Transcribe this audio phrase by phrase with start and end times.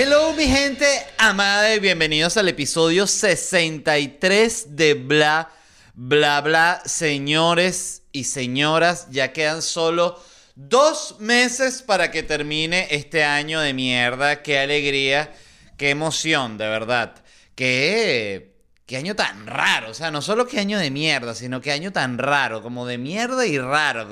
[0.00, 0.86] Hello mi gente
[1.18, 5.50] amada y bienvenidos al episodio 63 de Bla
[5.92, 6.80] Bla Bla.
[6.84, 10.22] Señores y señoras, ya quedan solo
[10.54, 14.40] dos meses para que termine este año de mierda.
[14.40, 15.34] Qué alegría,
[15.76, 17.16] qué emoción, de verdad.
[17.56, 18.54] Qué,
[18.86, 19.90] qué año tan raro.
[19.90, 22.98] O sea, no solo qué año de mierda, sino qué año tan raro, como de
[22.98, 24.06] mierda y raro.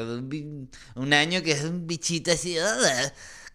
[0.96, 2.56] Un año que es un bichito así.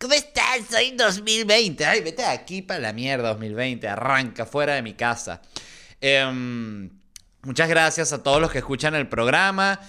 [0.02, 0.62] ¿Cómo estás?
[0.68, 1.86] Soy 2020.
[1.86, 3.88] Ay, vete aquí para la mierda 2020.
[3.88, 5.44] Arranca fuera de mi casa.
[6.02, 6.90] Em,
[7.44, 9.80] muchas gracias a todos los que escuchan el programa.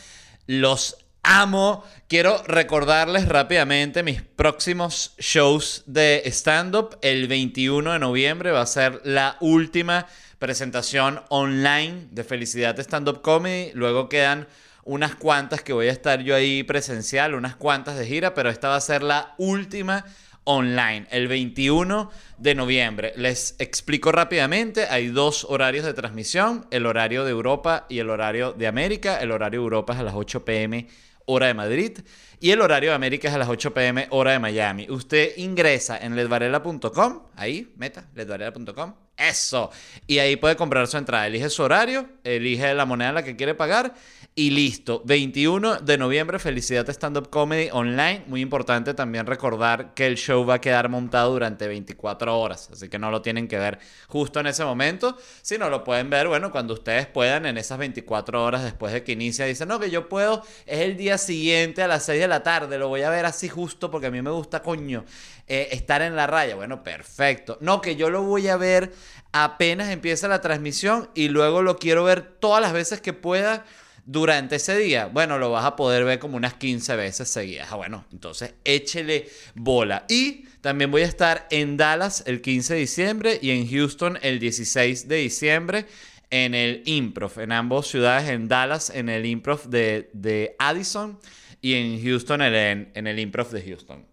[0.46, 1.82] Los amo.
[2.08, 6.98] Quiero recordarles rápidamente mis próximos shows de stand-up.
[7.00, 10.06] El 21 de noviembre va a ser la última
[10.38, 13.70] presentación online de Felicidad Stand-up Comedy.
[13.72, 14.46] Luego quedan
[14.84, 18.68] unas cuantas que voy a estar yo ahí presencial, unas cuantas de gira, pero esta
[18.68, 20.05] va a ser la última
[20.45, 23.12] online, el 21 de noviembre.
[23.16, 28.53] Les explico rápidamente, hay dos horarios de transmisión, el horario de Europa y el horario
[28.53, 29.20] de América.
[29.20, 30.88] El horario de Europa es a las 8 pm
[31.27, 31.98] hora de Madrid
[32.41, 34.88] y el horario de América es a las 8 pm hora de Miami.
[34.91, 39.70] Usted ingresa en ledvarela.com, ahí, meta, ledvarela.com, eso.
[40.06, 43.36] Y ahí puede comprar su entrada, elige su horario, elige la moneda en la que
[43.36, 43.94] quiere pagar
[44.34, 45.02] y listo.
[45.04, 48.24] 21 de noviembre, Felicidad Stand Up Comedy Online.
[48.27, 52.70] Muy importante también recordar que el show va a quedar montado durante 24 horas.
[52.72, 55.19] Así que no lo tienen que ver justo en ese momento.
[55.42, 59.12] Sino lo pueden ver, bueno, cuando ustedes puedan en esas 24 horas después de que
[59.12, 59.44] inicia.
[59.44, 62.78] Dicen, no, que yo puedo, es el día siguiente a las 6 de la tarde.
[62.78, 65.04] Lo voy a ver así justo porque a mí me gusta, coño,
[65.46, 66.54] eh, estar en la raya.
[66.54, 67.58] Bueno, perfecto.
[67.60, 68.92] No, que yo lo voy a ver
[69.32, 73.64] apenas empieza la transmisión y luego lo quiero ver todas las veces que pueda
[74.04, 77.68] durante ese día, bueno, lo vas a poder ver como unas 15 veces seguidas.
[77.70, 80.06] Ah, bueno, entonces échele bola.
[80.08, 84.40] Y también voy a estar en Dallas el 15 de diciembre y en Houston el
[84.40, 85.86] 16 de diciembre
[86.31, 91.20] en el Improv, en ambas ciudades, en Dallas en el Improv de, Addison
[91.60, 94.12] y en Houston en, en el Improv de Houston.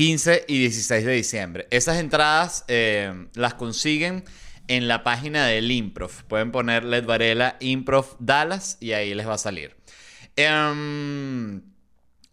[0.00, 1.66] 15 y 16 de diciembre.
[1.70, 4.24] Esas entradas eh, las consiguen
[4.66, 6.24] en la página del Improv.
[6.26, 9.76] Pueden poner Led Varela Improv Dallas y ahí les va a salir.
[10.36, 11.60] Em,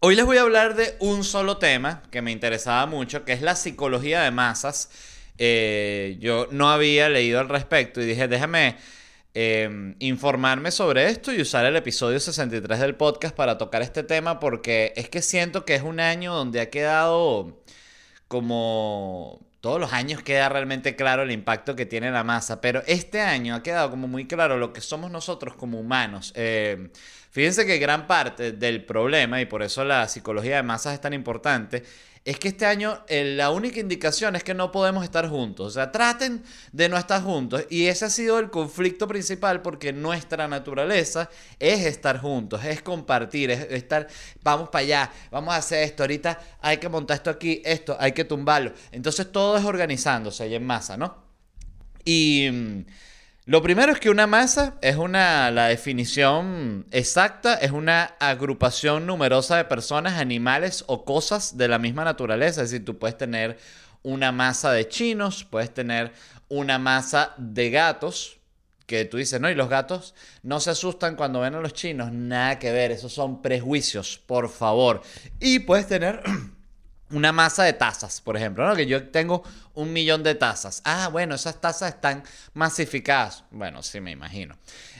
[0.00, 3.42] hoy les voy a hablar de un solo tema que me interesaba mucho, que es
[3.42, 4.88] la psicología de masas.
[5.36, 8.78] Eh, yo no había leído al respecto y dije, déjame
[9.34, 14.40] em, informarme sobre esto y usar el episodio 63 del podcast para tocar este tema
[14.40, 17.62] porque es que siento que es un año donde ha quedado
[18.28, 23.20] como todos los años queda realmente claro el impacto que tiene la masa, pero este
[23.20, 26.32] año ha quedado como muy claro lo que somos nosotros como humanos.
[26.36, 26.90] Eh,
[27.30, 31.12] fíjense que gran parte del problema, y por eso la psicología de masas es tan
[31.12, 31.82] importante,
[32.28, 35.68] es que este año la única indicación es que no podemos estar juntos.
[35.68, 37.64] O sea, traten de no estar juntos.
[37.70, 43.50] Y ese ha sido el conflicto principal porque nuestra naturaleza es estar juntos, es compartir,
[43.50, 44.08] es estar,
[44.42, 48.12] vamos para allá, vamos a hacer esto, ahorita hay que montar esto aquí, esto, hay
[48.12, 48.74] que tumbarlo.
[48.92, 51.24] Entonces todo es organizándose y en masa, ¿no?
[52.04, 52.84] Y...
[53.48, 59.56] Lo primero es que una masa es una, la definición exacta, es una agrupación numerosa
[59.56, 62.62] de personas, animales o cosas de la misma naturaleza.
[62.62, 63.56] Es decir, tú puedes tener
[64.02, 66.12] una masa de chinos, puedes tener
[66.50, 68.36] una masa de gatos,
[68.84, 72.12] que tú dices, no, y los gatos no se asustan cuando ven a los chinos.
[72.12, 75.00] Nada que ver, esos son prejuicios, por favor.
[75.40, 76.22] Y puedes tener
[77.10, 78.76] una masa de tazas, por ejemplo, ¿no?
[78.76, 79.42] Que yo tengo
[79.74, 80.82] un millón de tazas.
[80.84, 82.22] Ah, bueno, esas tazas están
[82.54, 83.44] masificadas.
[83.50, 84.56] Bueno, sí, me imagino.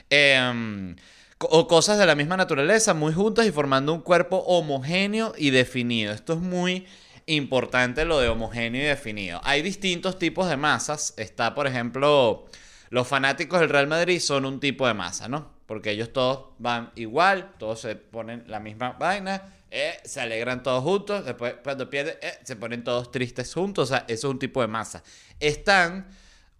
[0.09, 0.95] Em,
[1.39, 6.11] o cosas de la misma naturaleza, muy juntas y formando un cuerpo homogéneo y definido.
[6.13, 6.87] Esto es muy
[7.27, 9.39] importante lo de homogéneo y definido.
[9.43, 11.13] Hay distintos tipos de masas.
[11.17, 12.45] Está, por ejemplo,
[12.89, 15.51] los fanáticos del Real Madrid son un tipo de masa, ¿no?
[15.67, 20.83] Porque ellos todos van igual, todos se ponen la misma vaina eh, se alegran todos
[20.83, 24.39] juntos, después cuando pierden, eh, se ponen todos tristes juntos, o sea, eso es un
[24.39, 25.03] tipo de masa.
[25.39, 26.07] Están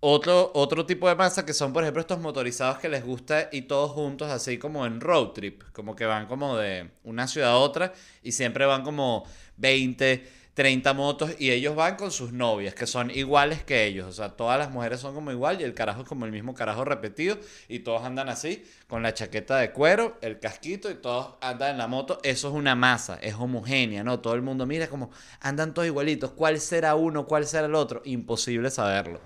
[0.02, 3.64] otro, otro tipo de masa que son, por ejemplo, estos motorizados que les gusta y
[3.64, 7.58] todos juntos, así como en road trip, como que van como de una ciudad a
[7.58, 9.26] otra y siempre van como
[9.58, 10.26] 20,
[10.60, 14.06] 30 motos y ellos van con sus novias, que son iguales que ellos.
[14.10, 16.54] O sea, todas las mujeres son como igual y el carajo es como el mismo
[16.54, 17.38] carajo repetido
[17.70, 21.78] y todos andan así, con la chaqueta de cuero, el casquito y todos andan en
[21.78, 22.20] la moto.
[22.24, 24.20] Eso es una masa, es homogénea, ¿no?
[24.20, 26.32] Todo el mundo mira como andan todos igualitos.
[26.32, 27.26] ¿Cuál será uno?
[27.26, 28.02] ¿Cuál será el otro?
[28.04, 29.22] Imposible saberlo.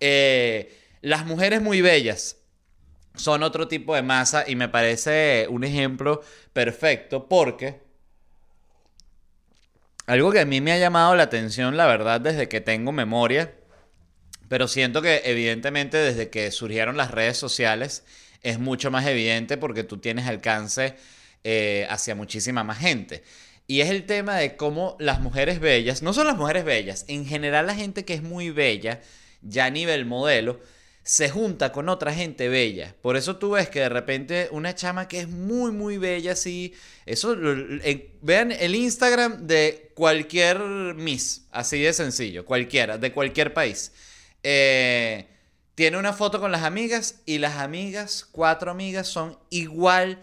[0.00, 2.38] Eh, las mujeres muy bellas
[3.14, 7.81] son otro tipo de masa y me parece un ejemplo perfecto porque
[10.06, 13.54] algo que a mí me ha llamado la atención, la verdad, desde que tengo memoria,
[14.48, 18.04] pero siento que evidentemente desde que surgieron las redes sociales
[18.42, 20.96] es mucho más evidente porque tú tienes alcance
[21.44, 23.22] eh, hacia muchísima más gente.
[23.66, 27.24] Y es el tema de cómo las mujeres bellas, no son las mujeres bellas, en
[27.24, 29.00] general la gente que es muy bella,
[29.40, 30.60] ya a nivel modelo,
[31.04, 32.94] se junta con otra gente bella.
[33.02, 36.74] Por eso tú ves que de repente una chama que es muy, muy bella, así.
[37.06, 37.36] Eso,
[38.20, 43.92] vean el Instagram de cualquier Miss, así de sencillo, cualquiera, de cualquier país.
[44.42, 45.26] Eh,
[45.74, 50.20] tiene una foto con las amigas y las amigas, cuatro amigas, son igual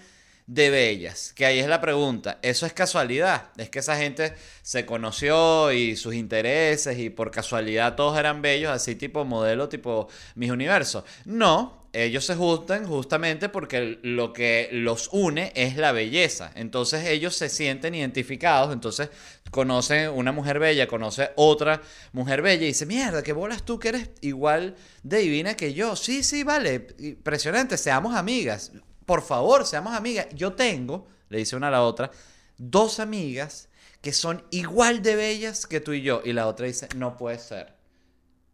[0.50, 1.32] de bellas.
[1.36, 2.40] Que ahí es la pregunta.
[2.42, 3.52] ¿Eso es casualidad?
[3.58, 8.72] ¿Es que esa gente se conoció y sus intereses y por casualidad todos eran bellos,
[8.72, 11.04] así tipo modelo, tipo mis universos?
[11.24, 16.52] No, ellos se juntan justamente porque lo que los une es la belleza.
[16.56, 19.12] Entonces ellos se sienten identificados, entonces
[19.52, 23.90] conocen una mujer bella, conoce otra mujer bella y dice, mierda, qué bolas tú que
[23.90, 25.96] eres igual de divina que yo.
[25.96, 28.72] Sí, sí, vale, impresionante, seamos amigas
[29.10, 30.28] por favor, seamos amigas.
[30.36, 32.12] Yo tengo, le dice una a la otra,
[32.60, 33.68] dos amigas
[34.02, 36.22] que son igual de bellas que tú y yo.
[36.24, 37.74] Y la otra dice, no puede ser.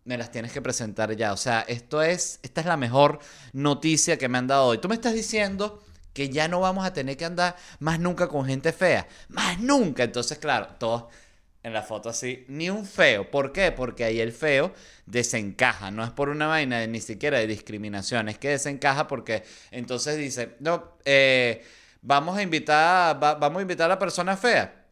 [0.05, 1.33] Me las tienes que presentar ya.
[1.33, 3.19] O sea, esto es, esta es la mejor
[3.51, 4.77] noticia que me han dado hoy.
[4.77, 8.45] Tú me estás diciendo que ya no vamos a tener que andar más nunca con
[8.45, 9.09] gente fea.
[9.27, 10.05] Más nunca.
[10.05, 11.07] Entonces, claro, todos
[11.65, 13.31] en la foto así, ni un feo.
[13.31, 13.71] ¿Por qué?
[13.71, 14.71] Porque ahí el feo
[15.07, 15.89] desencaja.
[15.89, 20.57] No es por una vaina ni siquiera de discriminación, es que desencaja porque entonces dice,
[20.59, 21.65] no, eh,
[22.03, 24.85] vamos a invitar, vamos a invitar a la persona fea.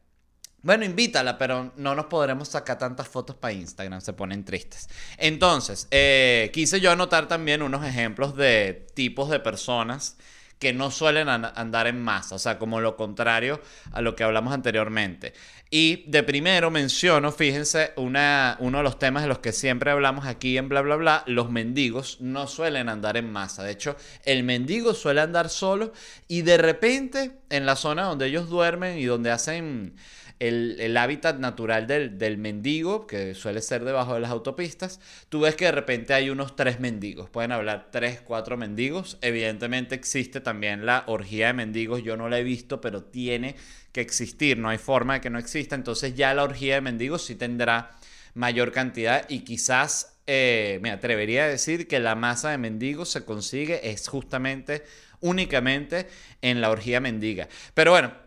[0.64, 4.90] Bueno, invítala, pero no nos podremos sacar tantas fotos para Instagram, se ponen tristes.
[5.20, 10.18] Entonces, eh, quise yo anotar también unos ejemplos de tipos de personas
[10.64, 13.60] que no suelen andar en masa, o sea, como lo contrario
[13.92, 15.34] a lo que hablamos anteriormente.
[15.70, 20.26] Y de primero menciono, fíjense, una, uno de los temas de los que siempre hablamos
[20.26, 23.64] aquí en bla bla bla, los mendigos no suelen andar en masa.
[23.64, 25.92] De hecho, el mendigo suele andar solo
[26.30, 29.96] y de repente en la zona donde ellos duermen y donde hacen
[30.40, 35.00] el, hábitat natural del, mendigo, que suele ser debajo de las autopistas,
[35.30, 37.30] tú ves que de repente hay unos tres mendigos.
[37.30, 39.18] Pueden hablar tres, cuatro mendigos.
[39.22, 42.04] Evidentemente existe también la orgía de mendigos.
[42.04, 43.56] Yo no la he visto, pero tiene
[43.92, 44.58] que existir.
[44.58, 45.76] No hay forma de que no exista.
[45.76, 47.92] Entonces ya la orgía de mendigos sí tendrá
[48.34, 53.26] mayor cantidad y quizás eh, me atrevería a decir que la masa de mendigos se
[53.26, 54.84] consigue es justamente
[55.20, 56.08] únicamente
[56.42, 57.48] en la orgía mendiga.
[57.74, 58.23] Pero bueno,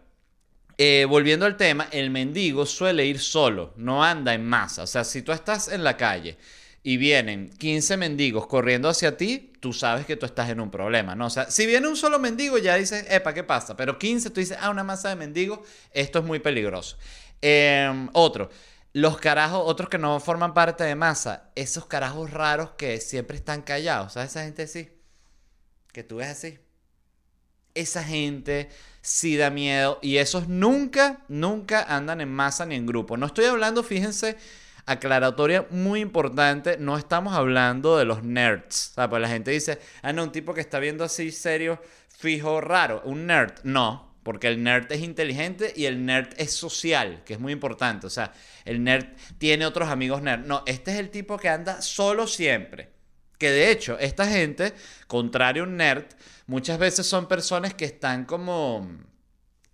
[0.79, 4.83] eh, volviendo al tema, el mendigo suele ir solo, no anda en masa.
[4.83, 6.37] O sea, si tú estás en la calle
[6.83, 11.15] y vienen 15 mendigos corriendo hacia ti, tú sabes que tú estás en un problema,
[11.15, 11.27] ¿no?
[11.27, 13.77] O sea, si viene un solo mendigo, ya dices, epa, ¿qué pasa?
[13.77, 15.61] Pero 15, tú dices, ah, una masa de mendigos,
[15.93, 16.99] esto es muy peligroso.
[17.41, 18.51] Em, otro,
[18.93, 23.63] los carajos, otros que no forman parte de masa, esos carajos raros que siempre están
[23.63, 24.31] callados, ¿sabes?
[24.31, 24.91] Esa gente así,
[25.93, 26.59] que tú ves así.
[27.75, 28.71] Esa gente
[29.07, 33.17] sí da miedo y esos nunca, nunca andan en masa ni en grupo.
[33.17, 34.37] No estoy hablando, fíjense,
[34.85, 38.91] aclaratoria muy importante, no estamos hablando de los nerds.
[38.91, 41.81] O sea, pues la gente dice, ah, no, un tipo que está viendo así serio,
[42.09, 43.53] fijo, raro, un nerd.
[43.63, 48.09] No, porque el nerd es inteligente y el nerd es social, que es muy importante.
[48.09, 48.33] O sea,
[48.65, 49.07] el nerd
[49.39, 50.47] tiene otros amigos nerd.
[50.47, 52.96] No, este es el tipo que anda solo siempre.
[53.39, 54.73] Que de hecho, esta gente,
[55.07, 56.05] contrario a un nerd,
[56.47, 58.89] muchas veces son personas que están como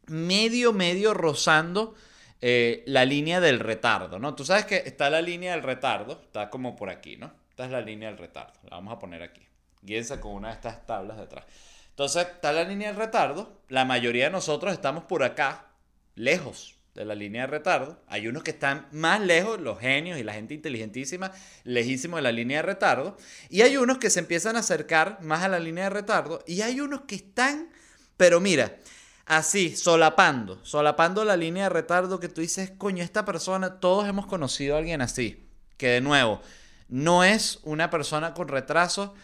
[0.07, 1.95] medio, medio rozando
[2.41, 4.35] eh, la línea del retardo, ¿no?
[4.35, 7.33] Tú sabes que está la línea del retardo, está como por aquí, ¿no?
[7.51, 9.47] Esta es la línea del retardo, la vamos a poner aquí.
[9.83, 11.45] Guíense con una de estas tablas detrás.
[11.91, 15.67] Entonces, está la línea del retardo, la mayoría de nosotros estamos por acá,
[16.15, 18.03] lejos, de la línea de retardo.
[18.07, 21.33] Hay unos que están más lejos, los genios y la gente inteligentísima,
[21.65, 23.17] lejísimo de la línea de retardo.
[23.49, 26.43] Y hay unos que se empiezan a acercar más a la línea de retardo.
[26.47, 27.71] Y hay unos que están,
[28.17, 28.77] pero mira,
[29.25, 34.27] así, solapando, solapando la línea de retardo que tú dices, coño, esta persona, todos hemos
[34.27, 35.49] conocido a alguien así.
[35.79, 36.43] Que de nuevo,
[36.89, 39.15] no es una persona con retraso,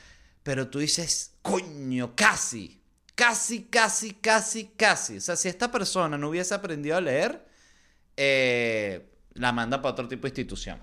[0.42, 2.82] pero tú dices, coño, casi.
[3.14, 5.16] Casi, casi, casi, casi.
[5.16, 7.48] O sea, si esta persona no hubiese aprendido a leer,
[8.18, 10.78] eh, la manda para otro tipo de institución.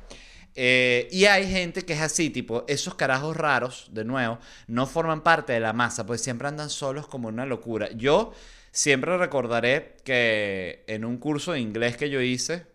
[0.56, 5.22] Eh, y hay gente que es así, tipo, esos carajos raros, de nuevo, no forman
[5.22, 7.92] parte de la masa, pues siempre andan solos como una locura.
[7.92, 8.32] Yo
[8.72, 12.66] siempre recordaré que en un curso de inglés que yo hice,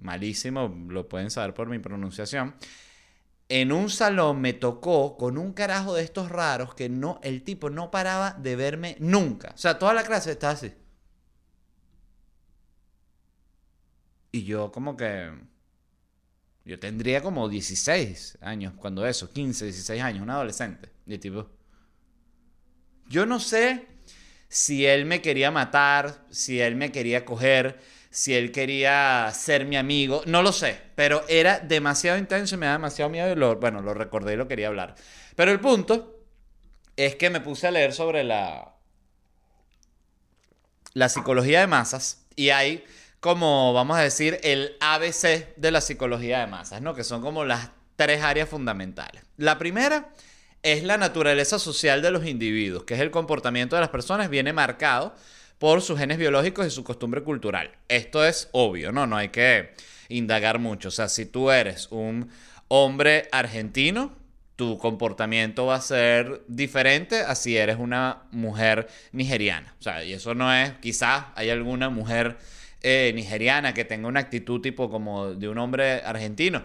[0.00, 2.54] malísimo, lo pueden saber por mi pronunciación,
[3.48, 7.70] en un salón me tocó con un carajo de estos raros que no, el tipo
[7.70, 9.52] no paraba de verme nunca.
[9.54, 10.72] O sea, toda la clase estaba así.
[14.36, 15.30] Y yo como que...
[16.66, 20.90] Yo tendría como 16 años cuando eso, 15, 16 años, un adolescente.
[21.06, 21.48] Y tipo...
[23.08, 23.86] Yo no sé
[24.48, 29.76] si él me quería matar, si él me quería coger, si él quería ser mi
[29.76, 33.56] amigo, no lo sé, pero era demasiado intenso y me da demasiado miedo y lo,
[33.56, 34.96] bueno, lo recordé y lo quería hablar.
[35.34, 36.26] Pero el punto
[36.94, 38.74] es que me puse a leer sobre la,
[40.92, 42.84] la psicología de masas y hay
[43.26, 46.94] como, vamos a decir, el ABC de la psicología de masas, ¿no?
[46.94, 49.20] Que son como las tres áreas fundamentales.
[49.36, 50.10] La primera
[50.62, 54.52] es la naturaleza social de los individuos, que es el comportamiento de las personas, viene
[54.52, 55.12] marcado
[55.58, 57.72] por sus genes biológicos y su costumbre cultural.
[57.88, 59.08] Esto es obvio, ¿no?
[59.08, 59.74] No hay que
[60.08, 60.86] indagar mucho.
[60.86, 62.30] O sea, si tú eres un
[62.68, 64.12] hombre argentino,
[64.54, 69.74] tu comportamiento va a ser diferente a si eres una mujer nigeriana.
[69.80, 72.38] O sea, y eso no es, quizás hay alguna mujer
[72.88, 76.62] eh, nigeriana que tenga una actitud tipo como de un hombre argentino.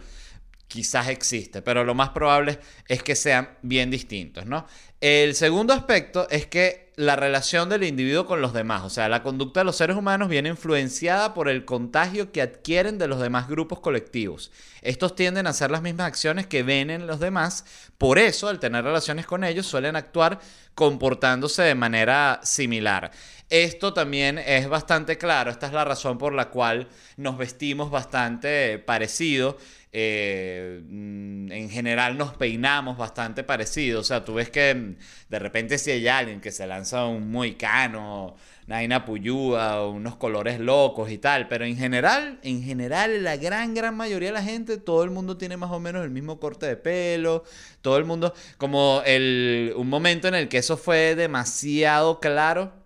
[0.67, 4.67] Quizás existe, pero lo más probable es que sean bien distintos, ¿no?
[5.01, 9.23] El segundo aspecto es que la relación del individuo con los demás, o sea, la
[9.23, 13.47] conducta de los seres humanos viene influenciada por el contagio que adquieren de los demás
[13.47, 14.51] grupos colectivos.
[14.83, 17.65] Estos tienden a hacer las mismas acciones que ven en los demás,
[17.97, 20.39] por eso al tener relaciones con ellos suelen actuar
[20.75, 23.09] comportándose de manera similar.
[23.51, 28.79] Esto también es bastante claro, esta es la razón por la cual nos vestimos bastante
[28.79, 29.57] parecido
[29.93, 33.99] eh, mm, en general nos peinamos bastante parecido.
[34.01, 34.95] O sea, tú ves que mm,
[35.29, 38.35] de repente si hay alguien que se lanza un moicano,
[38.67, 43.97] una puyúa, unos colores locos y tal, pero en general, en general, la gran, gran
[43.97, 46.77] mayoría de la gente, todo el mundo tiene más o menos el mismo corte de
[46.77, 47.43] pelo,
[47.81, 52.80] todo el mundo, como el, un momento en el que eso fue demasiado claro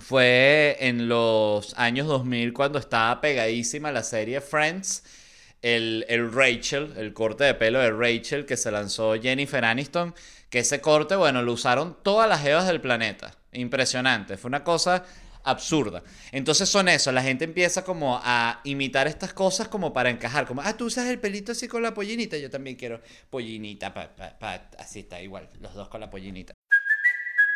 [0.00, 5.04] fue en los años 2000 cuando estaba pegadísima la serie Friends
[5.62, 10.14] el, Rachel, el corte de pelo de Rachel que se lanzó Jennifer Aniston,
[10.48, 13.34] que ese corte, bueno, lo usaron todas las evas del planeta.
[13.52, 15.04] Impresionante, fue una cosa
[15.42, 16.02] absurda.
[16.32, 20.62] Entonces son eso, la gente empieza como a imitar estas cosas como para encajar, como,
[20.62, 23.92] ah, tú usas el pelito así con la pollinita, yo también quiero pollinita,
[24.78, 26.54] así está igual, los dos con la pollinita.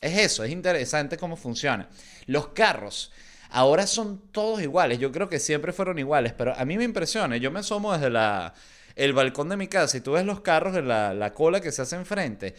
[0.00, 1.88] Es eso, es interesante cómo funciona.
[2.26, 3.12] Los carros
[3.50, 4.98] ahora son todos iguales.
[4.98, 7.36] Yo creo que siempre fueron iguales, pero a mí me impresiona.
[7.36, 8.54] Yo me asomo desde la,
[8.94, 11.72] el balcón de mi casa y tú ves los carros en la, la cola que
[11.72, 12.54] se hace enfrente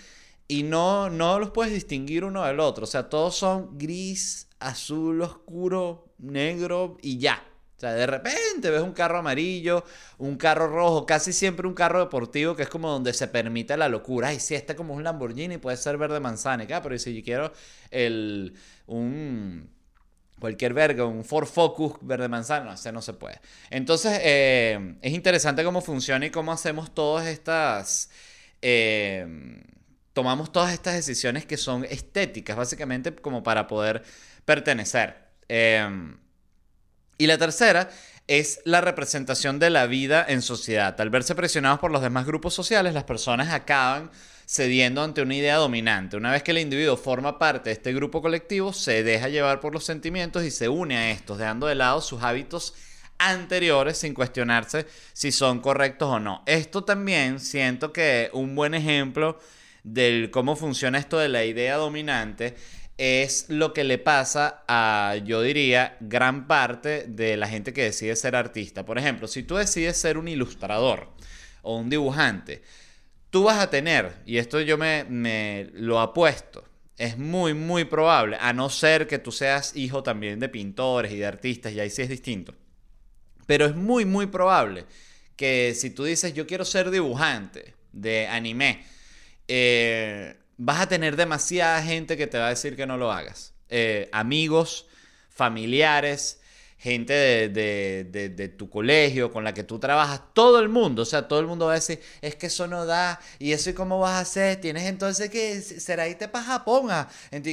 [0.47, 2.83] y no, no los puedes distinguir uno del otro.
[2.83, 7.43] O sea, todos son gris, azul oscuro, negro y ya.
[7.79, 9.85] O sea, de repente ves un carro amarillo,
[10.17, 13.87] un carro rojo, casi siempre un carro deportivo que es como donde se permite la
[13.87, 14.27] locura.
[14.27, 16.67] Ay, sí, este como un Lamborghini puede ser verde manzana.
[16.73, 17.53] Ah, pero si yo quiero
[17.89, 18.53] el,
[18.85, 19.69] un,
[20.41, 23.39] cualquier verga, un Ford Focus verde manzana, no, ese no se puede.
[23.69, 28.09] Entonces, eh, es interesante cómo funciona y cómo hacemos todas estas...
[28.61, 29.63] Eh,
[30.11, 34.03] tomamos todas estas decisiones que son estéticas, básicamente como para poder
[34.43, 35.29] pertenecer.
[35.47, 35.87] Eh,
[37.19, 37.91] y la tercera
[38.27, 40.99] es la representación de la vida en sociedad.
[40.99, 44.09] Al verse presionados por los demás grupos sociales, las personas acaban
[44.47, 46.15] cediendo ante una idea dominante.
[46.17, 49.73] Una vez que el individuo forma parte de este grupo colectivo, se deja llevar por
[49.73, 52.73] los sentimientos y se une a estos, dejando de lado sus hábitos
[53.17, 56.41] anteriores sin cuestionarse si son correctos o no.
[56.45, 59.39] Esto también siento que un buen ejemplo
[59.83, 62.55] del cómo funciona esto de la idea dominante
[62.99, 68.13] es lo que le pasa a, yo diría, gran parte de la gente que decide
[68.17, 68.85] ser artista.
[68.85, 71.07] Por ejemplo, si tú decides ser un ilustrador
[71.61, 72.61] o un dibujante,
[73.29, 76.65] tú vas a tener, y esto yo me, me lo apuesto,
[76.97, 81.17] es muy, muy probable, a no ser que tú seas hijo también de pintores y
[81.19, 82.53] de artistas, y ahí sí es distinto.
[83.45, 84.85] Pero es muy, muy probable
[85.37, 88.83] que si tú dices, yo quiero ser dibujante de anime,
[89.47, 93.53] eh, vas a tener demasiada gente que te va a decir que no lo hagas.
[93.69, 94.87] Eh, amigos,
[95.29, 96.41] familiares,
[96.77, 97.49] gente de,
[98.29, 101.47] de- tu colegio, con la que tú trabajas, todo el mundo, o sea, todo el
[101.47, 104.19] mundo va a decir, es que eso no da, y eso y cómo vas a
[104.19, 107.07] hacer, tienes entonces que, será irte para Japón, ah,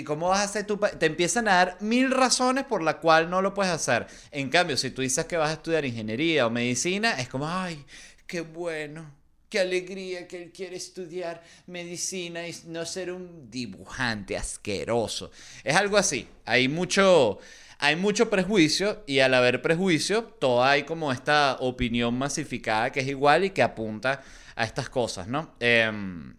[0.04, 3.30] ¿cómo vas a hacer tu pa-?" Te empiezan a dar mil razones por la cual
[3.30, 4.06] no lo puedes hacer.
[4.30, 7.84] En cambio, si tú dices que vas a estudiar ingeniería o medicina, es como, ay,
[8.26, 9.15] qué bueno.
[9.48, 15.30] Qué alegría que él quiere estudiar medicina y no ser un dibujante asqueroso.
[15.62, 16.26] Es algo así.
[16.44, 17.38] Hay mucho,
[17.78, 23.06] hay mucho prejuicio y al haber prejuicio, todo hay como esta opinión masificada que es
[23.06, 24.22] igual y que apunta
[24.56, 25.54] a estas cosas, ¿no?
[25.60, 26.34] Em,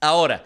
[0.00, 0.44] ahora,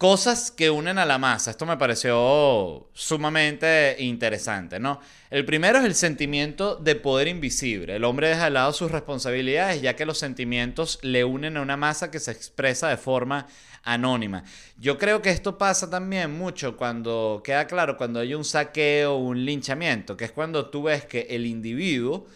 [0.00, 1.50] Cosas que unen a la masa.
[1.50, 4.98] Esto me pareció sumamente interesante, ¿no?
[5.28, 7.96] El primero es el sentimiento de poder invisible.
[7.96, 11.76] El hombre deja de lado sus responsabilidades ya que los sentimientos le unen a una
[11.76, 13.46] masa que se expresa de forma
[13.82, 14.42] anónima.
[14.78, 19.44] Yo creo que esto pasa también mucho cuando queda claro cuando hay un saqueo un
[19.44, 22.26] linchamiento, que es cuando tú ves que el individuo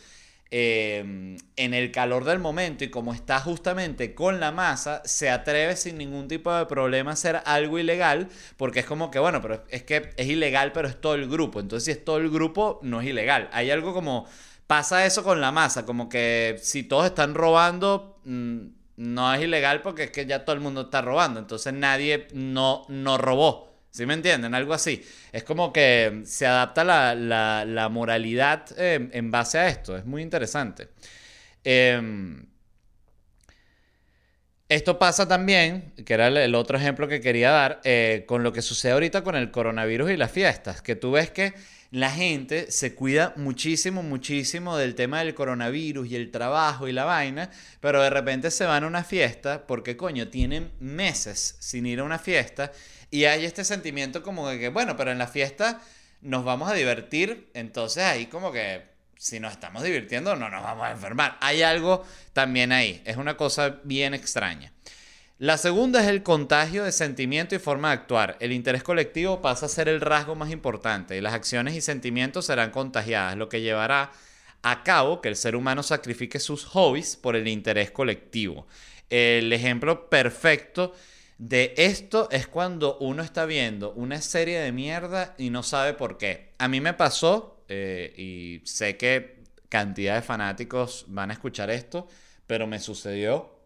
[0.56, 5.74] eh, en el calor del momento y como está justamente con la masa, se atreve
[5.74, 9.64] sin ningún tipo de problema a hacer algo ilegal, porque es como que, bueno, pero
[9.68, 11.58] es que es ilegal, pero es todo el grupo.
[11.58, 13.48] Entonces, si es todo el grupo, no es ilegal.
[13.52, 14.28] Hay algo como,
[14.68, 18.20] pasa eso con la masa, como que si todos están robando...
[18.24, 18.58] mm,
[18.96, 22.84] no es ilegal porque es que ya todo el mundo está robando, entonces nadie no,
[22.88, 23.73] no robó.
[23.94, 24.54] ¿Sí me entienden?
[24.54, 25.02] Algo así.
[25.32, 29.96] Es como que se adapta la, la- moralidad eh, en base a esto.
[29.96, 30.88] Es muy interesante.
[31.64, 32.46] Em,
[34.68, 38.52] esto pasa también, que era el, el otro ejemplo que quería dar, eh, con lo
[38.52, 41.52] que sucede ahorita con el coronavirus y las fiestas, que tú ves que
[41.90, 47.04] la gente se cuida muchísimo, muchísimo del tema del coronavirus y el trabajo y la
[47.04, 52.00] vaina, pero de repente se van a una fiesta porque, coño, tienen meses sin ir
[52.00, 52.72] a una fiesta
[53.14, 55.80] y hay este sentimiento como de que, bueno, pero en la fiesta
[56.20, 58.82] nos vamos a divertir, entonces ahí como que
[59.16, 61.38] si nos estamos divirtiendo no nos vamos a enfermar.
[61.40, 64.72] Hay algo también ahí, es una cosa bien extraña.
[65.38, 68.36] La segunda es el contagio de sentimiento y forma de actuar.
[68.40, 72.46] El interés colectivo pasa a ser el rasgo más importante y las acciones y sentimientos
[72.46, 74.10] serán contagiadas, lo que llevará
[74.62, 78.66] a cabo que el ser humano sacrifique sus hobbies por el interés colectivo.
[79.08, 80.94] El ejemplo perfecto
[81.48, 86.16] de esto es cuando uno está viendo una serie de mierda y no sabe por
[86.16, 86.54] qué.
[86.56, 92.08] A mí me pasó, eh, y sé que cantidad de fanáticos van a escuchar esto,
[92.46, 93.58] pero me sucedió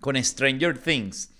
[0.00, 1.30] con Stranger Things,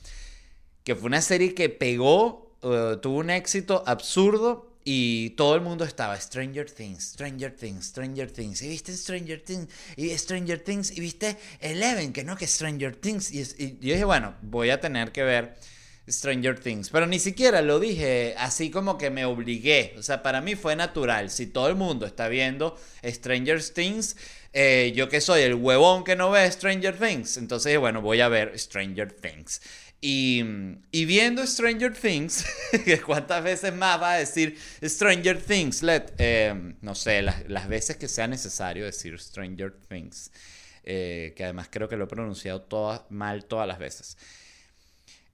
[0.85, 5.85] que fue una serie que pegó, eh, tuvo un éxito absurdo y todo el mundo
[5.85, 8.62] estaba Stranger Things, Stranger Things, Stranger Things.
[8.62, 9.68] ¿Y viste Stranger Things?
[9.96, 10.96] ¿Y Stranger Things?
[10.96, 12.12] ¿Y viste Eleven?
[12.12, 13.33] Que no, que Stranger Things.
[13.33, 13.42] Y,
[13.81, 15.57] yo dije, bueno, voy a tener que ver
[16.09, 16.90] Stranger Things.
[16.90, 19.96] Pero ni siquiera lo dije así como que me obligué.
[19.99, 21.31] O sea, para mí fue natural.
[21.31, 24.14] Si todo el mundo está viendo Stranger Things,
[24.53, 27.38] eh, yo que soy el huevón que no ve Stranger Things.
[27.38, 29.61] Entonces, dije, bueno, voy a ver Stranger Things.
[30.01, 30.45] Y,
[30.91, 32.45] y viendo Stranger Things,
[32.85, 37.69] que cuántas veces más va a decir Stranger Things, let, eh, no sé, las, las
[37.69, 40.31] veces que sea necesario decir Stranger Things,
[40.85, 44.17] eh, que además creo que lo he pronunciado todas, mal todas las veces.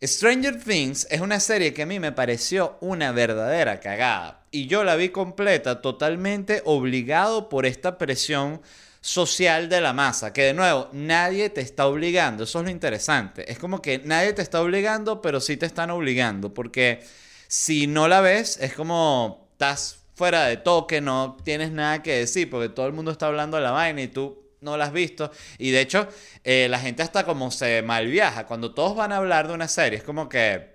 [0.02, 4.44] Stranger Things es una serie que a mí me pareció una verdadera cagada.
[4.50, 8.60] Y yo la vi completa totalmente obligado por esta presión
[9.02, 10.32] social de la masa.
[10.32, 12.44] Que de nuevo, nadie te está obligando.
[12.44, 13.50] Eso es lo interesante.
[13.52, 16.54] Es como que nadie te está obligando, pero sí te están obligando.
[16.54, 17.04] Porque
[17.48, 22.48] si no la ves, es como estás fuera de toque, no tienes nada que decir,
[22.48, 25.30] porque todo el mundo está hablando de la vaina y tú no la has visto.
[25.58, 26.08] Y de hecho,
[26.44, 28.46] eh, la gente hasta como se malviaja.
[28.46, 30.72] Cuando todos van a hablar de una serie, es como que.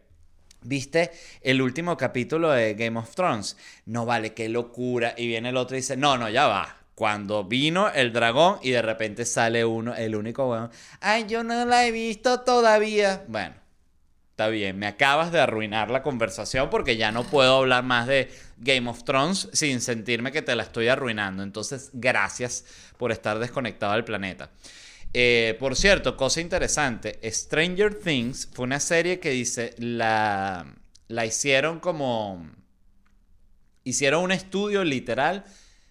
[0.64, 1.12] ¿Viste
[1.44, 3.56] el último capítulo de Game of Thrones?
[3.86, 5.14] No vale, qué locura.
[5.16, 6.77] Y viene el otro y dice, no, no, ya va.
[6.98, 10.72] Cuando vino el dragón y de repente sale uno, el único weón.
[11.00, 13.24] Ay, yo no la he visto todavía.
[13.28, 13.54] Bueno,
[14.32, 18.32] Está bien, me acabas de arruinar la conversación porque ya no puedo hablar más de
[18.58, 21.44] Game of Thrones sin sentirme que te la estoy arruinando.
[21.44, 22.66] Entonces, gracias
[22.98, 24.50] por estar desconectado del planeta.
[25.14, 30.66] Eh, por cierto, cosa interesante, Stranger Things fue una serie que dice, la,
[31.10, 32.50] la hicieron como...
[33.84, 35.46] Hicieron un estudio literal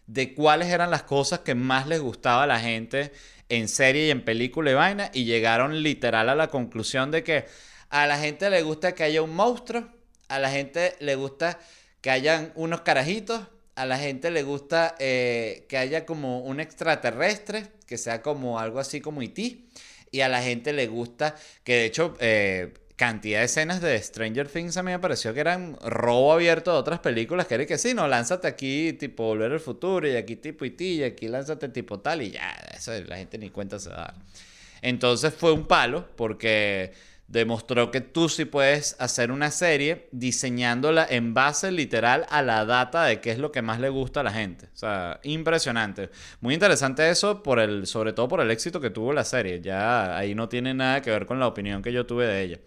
[0.06, 3.12] de cuáles eran las cosas que más les gustaba a la gente
[3.48, 7.46] en serie y en película y vaina y llegaron literal a la conclusión de que
[7.90, 9.86] a la gente le gusta que haya un monstruo,
[10.28, 11.58] a la gente le gusta
[12.00, 13.42] que hayan unos carajitos,
[13.74, 18.80] a la gente le gusta eh, que haya como un extraterrestre, que sea como algo
[18.80, 19.38] así como IT,
[20.10, 22.16] y a la gente le gusta que de hecho...
[22.20, 26.72] eh, cantidad de escenas de Stranger Things a mí me pareció que eran robo abierto
[26.72, 30.16] de otras películas, que era que sí, no, lánzate aquí tipo Volver al Futuro y
[30.16, 33.78] aquí tipo IT y aquí lánzate tipo tal y ya, eso la gente ni cuenta
[33.78, 34.14] se da.
[34.80, 36.92] Entonces fue un palo porque
[37.28, 43.04] demostró que tú sí puedes hacer una serie diseñándola en base literal a la data
[43.04, 44.66] de qué es lo que más le gusta a la gente.
[44.66, 46.10] O sea, impresionante.
[46.40, 49.60] Muy interesante eso, por el, sobre todo por el éxito que tuvo la serie.
[49.60, 52.58] Ya ahí no tiene nada que ver con la opinión que yo tuve de ella.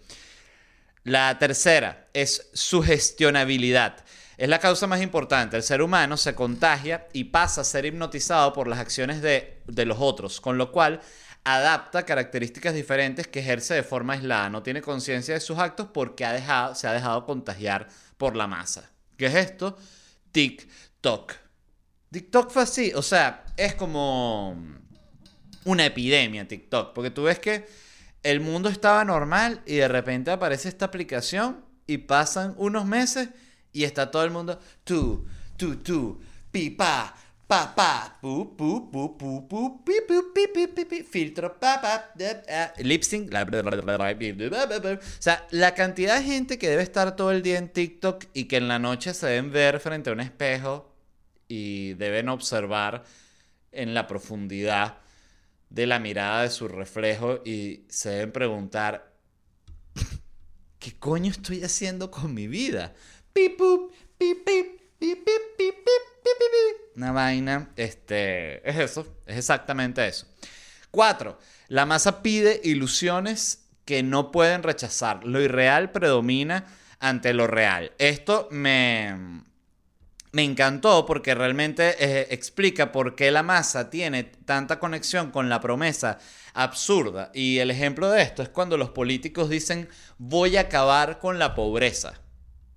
[1.04, 4.04] La tercera es sugestionabilidad.
[4.36, 5.56] Es la causa más importante.
[5.56, 9.86] El ser humano se contagia y pasa a ser hipnotizado por las acciones de, de
[9.86, 11.00] los otros, con lo cual
[11.44, 14.50] adapta características diferentes que ejerce de forma aislada.
[14.50, 18.46] No tiene conciencia de sus actos porque ha dejado, se ha dejado contagiar por la
[18.46, 18.90] masa.
[19.16, 19.76] ¿Qué es esto?
[20.32, 21.32] TikTok.
[22.10, 22.92] TikTok fue así.
[22.94, 24.56] O sea, es como
[25.64, 26.92] una epidemia TikTok.
[26.92, 27.66] Porque tú ves que
[28.22, 33.30] el mundo estaba normal y de repente aparece esta aplicación y pasan unos meses
[33.72, 35.26] y está todo el mundo tú,
[35.56, 37.14] tú, tú, pipa,
[37.50, 41.80] pa, pa, pu, pu, pu, pu, pu, pi, pu, pi, pi, pi, pi, filtro, pa,
[41.82, 42.12] pa.
[44.94, 48.44] O sea, la cantidad de gente que debe estar todo el día en TikTok y
[48.44, 50.94] que en la noche se deben ver frente a un espejo
[51.48, 53.02] y deben observar
[53.72, 54.98] en la profundidad
[55.70, 59.12] de la mirada de su reflejo y se deben preguntar,
[60.78, 62.94] ¿qué coño estoy haciendo con mi vida?
[63.32, 66.09] Pip, pip, pip, pip, pip, pip, pip,
[66.96, 70.26] una vaina, este, es eso, es exactamente eso.
[70.90, 75.24] Cuatro, la masa pide ilusiones que no pueden rechazar.
[75.24, 76.66] Lo irreal predomina
[76.98, 77.92] ante lo real.
[77.98, 79.42] Esto me,
[80.32, 85.60] me encantó porque realmente eh, explica por qué la masa tiene tanta conexión con la
[85.60, 86.18] promesa
[86.54, 87.30] absurda.
[87.34, 91.54] Y el ejemplo de esto es cuando los políticos dicen voy a acabar con la
[91.54, 92.20] pobreza.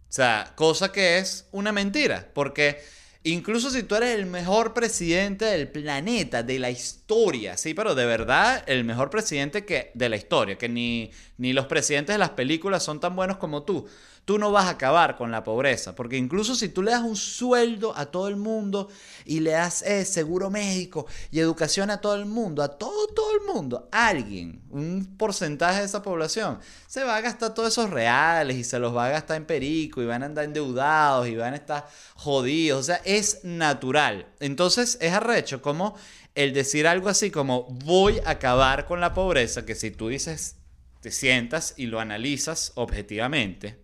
[0.10, 2.84] O sea, cosa que es una mentira, porque
[3.26, 8.06] Incluso si tú eres el mejor presidente del planeta, de la historia, sí, pero de
[8.06, 12.32] verdad el mejor presidente que de la historia, que ni, ni los presidentes de las
[12.32, 13.88] películas son tan buenos como tú
[14.26, 17.16] tú no vas a acabar con la pobreza, porque incluso si tú le das un
[17.16, 18.88] sueldo a todo el mundo
[19.26, 23.36] y le das eh, seguro médico y educación a todo el mundo, a todo, todo
[23.36, 28.58] el mundo, alguien, un porcentaje de esa población, se va a gastar todos esos reales
[28.58, 31.54] y se los va a gastar en perico y van a andar endeudados y van
[31.54, 34.28] a estar jodidos, o sea, es natural.
[34.40, 35.96] Entonces es arrecho como
[36.36, 40.56] el decir algo así como voy a acabar con la pobreza, que si tú dices,
[41.02, 43.83] te sientas y lo analizas objetivamente,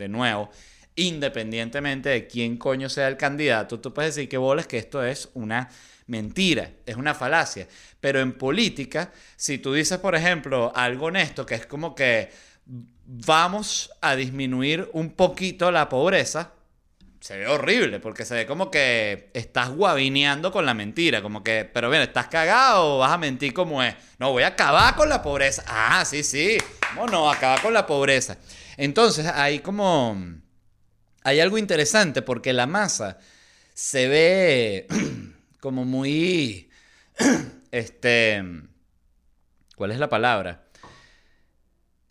[0.00, 0.50] de nuevo,
[0.96, 5.28] independientemente de quién coño sea el candidato, tú puedes decir que bolas que esto es
[5.34, 5.68] una
[6.06, 7.68] mentira, es una falacia.
[8.00, 12.30] Pero en política, si tú dices, por ejemplo, algo honesto, que es como que
[13.06, 16.52] vamos a disminuir un poquito la pobreza,
[17.20, 21.68] se ve horrible, porque se ve como que estás guabineando con la mentira, como que,
[21.70, 23.94] pero bien, ¿estás cagado o vas a mentir como es?
[24.18, 25.62] No, voy a acabar con la pobreza.
[25.66, 26.56] Ah, sí, sí,
[26.88, 27.30] ¿cómo no?
[27.30, 28.38] Acabar con la pobreza.
[28.80, 30.16] Entonces, hay como...
[31.22, 33.18] Hay algo interesante porque la masa
[33.74, 34.86] se ve
[35.60, 36.70] como muy...
[37.70, 38.42] este...
[39.76, 40.64] ¿Cuál es la palabra?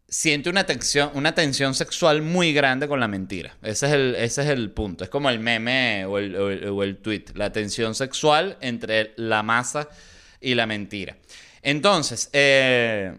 [0.07, 3.57] Siente una tensión, una tensión sexual muy grande con la mentira.
[3.63, 5.03] Ese es el, ese es el punto.
[5.03, 7.25] Es como el meme o el, o el tweet.
[7.33, 9.89] La tensión sexual entre la masa
[10.39, 11.17] y la mentira.
[11.63, 13.17] Entonces, eh,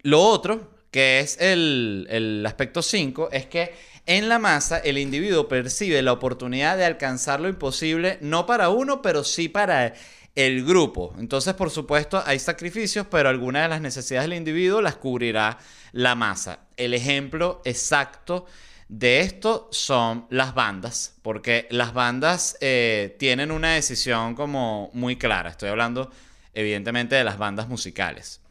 [0.00, 3.74] lo otro que es el, aspecto 5, es que
[4.06, 9.02] en la masa el individuo percibe la oportunidad de alcanzar lo imposible, no para uno,
[9.02, 9.92] pero sí para
[10.36, 11.12] el grupo.
[11.18, 15.58] Entonces, por supuesto, hay sacrificios, pero algunas de las necesidades del individuo las cubrirá
[15.90, 16.60] la masa.
[16.76, 18.46] El ejemplo exacto
[18.88, 25.50] de esto son las bandas, porque las bandas eh, tienen una decisión como muy clara.
[25.50, 26.12] Estoy hablando,
[26.52, 28.43] evidentemente, de las bandas musicales.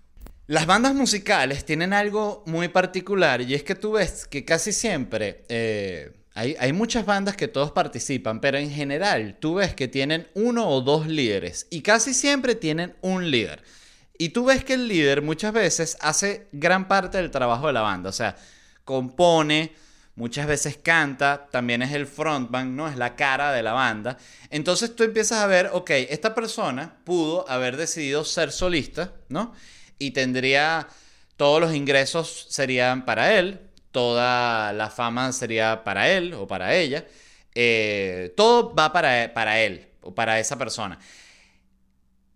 [0.48, 5.46] Las bandas musicales tienen algo muy particular y es que tú ves que casi siempre
[5.48, 10.68] eh, hay, muchas bandas que todos participan, pero en general tú ves que tienen uno
[10.68, 13.64] o dos líderes y casi siempre tienen un líder.
[14.18, 17.82] Y tú ves que el líder muchas veces hace gran parte del trabajo de la
[17.82, 18.36] banda, o sea,
[18.84, 19.74] compone,
[20.16, 22.88] muchas veces canta, también es el frontman, ¿no?
[22.88, 24.18] Es la cara de la banda.
[24.50, 29.54] Entonces tú empiezas a ver, ok, esta persona pudo haber decidido ser solista, ¿no?
[30.04, 30.88] Y tendría
[31.38, 33.60] todos los ingresos serían para él,
[33.92, 37.06] toda la fama sería para él o para ella,
[37.56, 41.00] eh, todo va para, para él o para esa persona.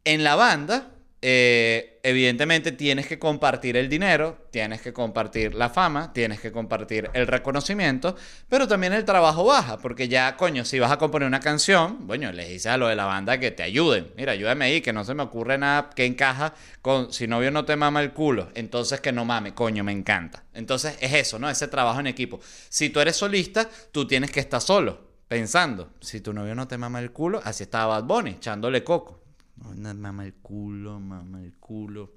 [0.05, 6.13] En la banda, eh, evidentemente tienes que compartir el dinero, tienes que compartir la fama,
[6.13, 8.15] tienes que compartir el reconocimiento,
[8.47, 12.31] pero también el trabajo baja, porque ya, coño, si vas a componer una canción, bueno,
[12.31, 14.11] les dices a lo de la banda que te ayuden.
[14.15, 16.53] Mira, ayúdame ahí, que no se me ocurre nada que encaja
[16.83, 20.43] con si novio no te mama el culo, entonces que no mame, coño, me encanta.
[20.53, 21.49] Entonces es eso, ¿no?
[21.49, 22.39] Ese trabajo en equipo.
[22.69, 26.77] Si tú eres solista, tú tienes que estar solo, pensando, si tu novio no te
[26.77, 29.26] mama el culo, así estaba Bad Bunny, echándole coco.
[29.75, 32.15] No, mama el culo, mama el culo.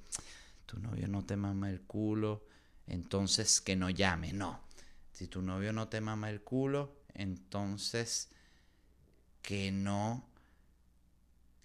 [0.67, 2.47] Tu novio no te mama el culo,
[2.87, 4.61] entonces que no llame, no.
[5.13, 8.29] Si tu novio no te mama el culo, entonces
[9.43, 10.29] que no.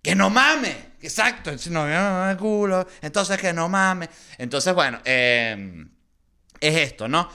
[0.01, 0.93] ¡Que no mame!
[1.01, 4.09] Exacto, si novio no mama el culo, entonces que no mame.
[4.37, 5.89] Entonces, bueno, em,
[6.59, 7.29] es esto, ¿no?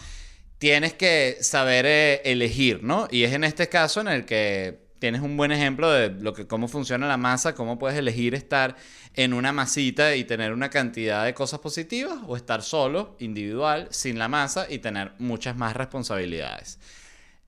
[0.59, 3.09] Tienes que saber eh, elegir, ¿no?
[3.11, 6.47] Y es en este caso en el que tienes un buen ejemplo de lo que,
[6.47, 8.77] cómo funciona la masa, cómo puedes elegir estar
[9.15, 14.19] en una masita y tener una cantidad de cosas positivas o estar solo, individual, sin
[14.19, 16.79] la masa y tener muchas más responsabilidades.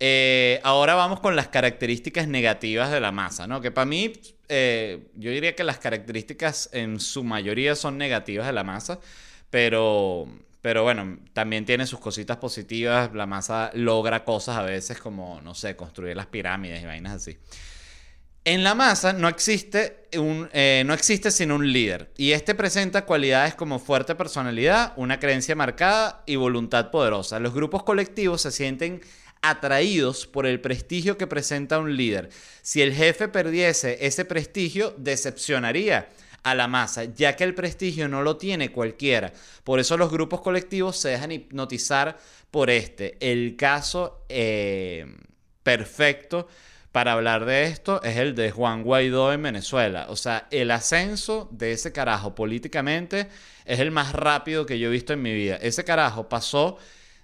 [0.01, 3.61] Eh, ahora vamos con las características negativas de la masa, ¿no?
[3.61, 4.13] Que para mí,
[4.49, 8.99] eh, yo diría que las características en su mayoría son negativas de la masa,
[9.51, 10.27] pero
[10.63, 13.13] pero bueno, también tiene sus cositas positivas.
[13.13, 17.37] La masa logra cosas a veces como, no sé, construir las pirámides y vainas así.
[18.45, 22.13] En la masa no existe, un, eh, no existe sino un líder.
[22.17, 27.41] Y este presenta cualidades como fuerte personalidad, una creencia marcada y voluntad poderosa.
[27.41, 29.01] Los grupos colectivos se sienten
[29.43, 32.31] atraídos por el prestigio que presenta un líder.
[32.63, 36.09] Si el jefe perdiese ese prestigio, decepcionaría
[36.43, 39.33] a la masa, ya que el prestigio no lo tiene cualquiera.
[39.65, 42.19] Por eso los grupos colectivos se dejan hipnotizar
[42.51, 43.17] por este.
[43.21, 45.07] El caso eh,
[45.63, 46.49] perfecto
[46.91, 50.07] para hablar de esto es el de Juan Guaidó en Venezuela.
[50.11, 53.29] O sea, el ascenso de ese carajo políticamente
[53.65, 55.57] es el más rápido que yo he visto en mi vida.
[55.57, 56.77] Ese carajo pasó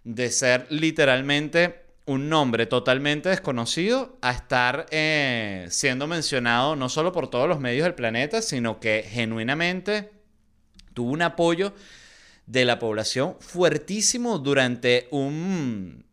[0.05, 7.29] de ser literalmente un nombre totalmente desconocido a estar eh, siendo mencionado no solo por
[7.29, 10.11] todos los medios del planeta, sino que genuinamente
[10.95, 11.75] tuvo un apoyo
[12.47, 16.07] de la población fuertísimo durante un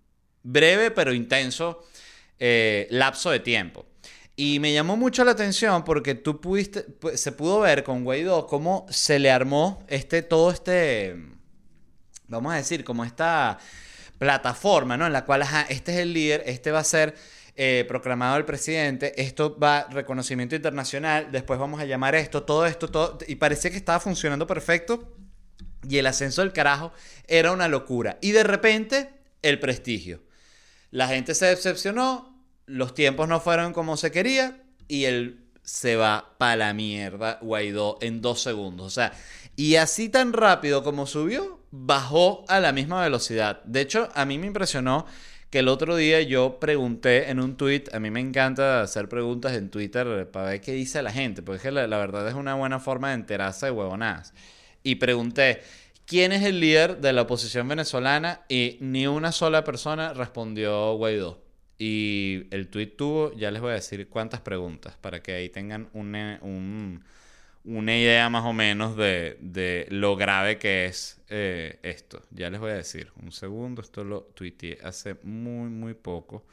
[0.43, 1.81] breve pero intenso
[2.39, 3.85] eh, lapso de tiempo.
[4.35, 8.85] Y me llamó mucho la atención porque tú pudiste, se pudo ver con Guaidó cómo
[8.89, 11.15] se le armó este, todo este,
[12.27, 13.59] vamos a decir, como esta
[14.17, 15.05] plataforma, ¿no?
[15.05, 17.15] En la cual, este es el líder, este va a ser
[17.55, 22.89] eh, proclamado el presidente, esto va reconocimiento internacional, después vamos a llamar esto, todo esto,
[22.89, 25.15] todo, y parecía que estaba funcionando perfecto,
[25.87, 26.91] y el ascenso del carajo
[27.27, 28.17] era una locura.
[28.21, 29.09] Y de repente,
[29.41, 30.23] el prestigio.
[30.91, 36.35] La gente se decepcionó, los tiempos no fueron como se quería, y él se va
[36.37, 38.87] para la mierda, Guaidó, en dos segundos.
[38.87, 39.13] O sea,
[39.55, 43.63] y así tan rápido como subió, bajó a la misma velocidad.
[43.63, 45.05] De hecho, a mí me impresionó
[45.49, 49.53] que el otro día yo pregunté en un tweet, a mí me encanta hacer preguntas
[49.53, 52.79] en Twitter para ver qué dice la gente, porque la, la verdad es una buena
[52.79, 54.33] forma de enterarse de huevonadas.
[54.83, 55.61] Y pregunté,
[56.05, 58.41] ¿quién es el líder de la oposición venezolana?
[58.49, 61.41] Y ni una sola persona respondió Guaidó.
[61.77, 65.89] Y el tweet tuvo, ya les voy a decir cuántas preguntas, para que ahí tengan
[65.93, 67.03] un
[67.65, 72.21] una idea más o menos de, lo grave que es eh, esto.
[72.31, 76.45] Ya les voy a decir, un segundo, esto lo tuiteé hace muy, muy poco.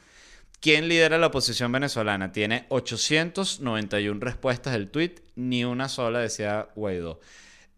[0.59, 2.31] ¿Quién lidera la oposición venezolana?
[2.31, 7.19] Tiene 891 respuestas del tweet, ni una sola decía Guaidó.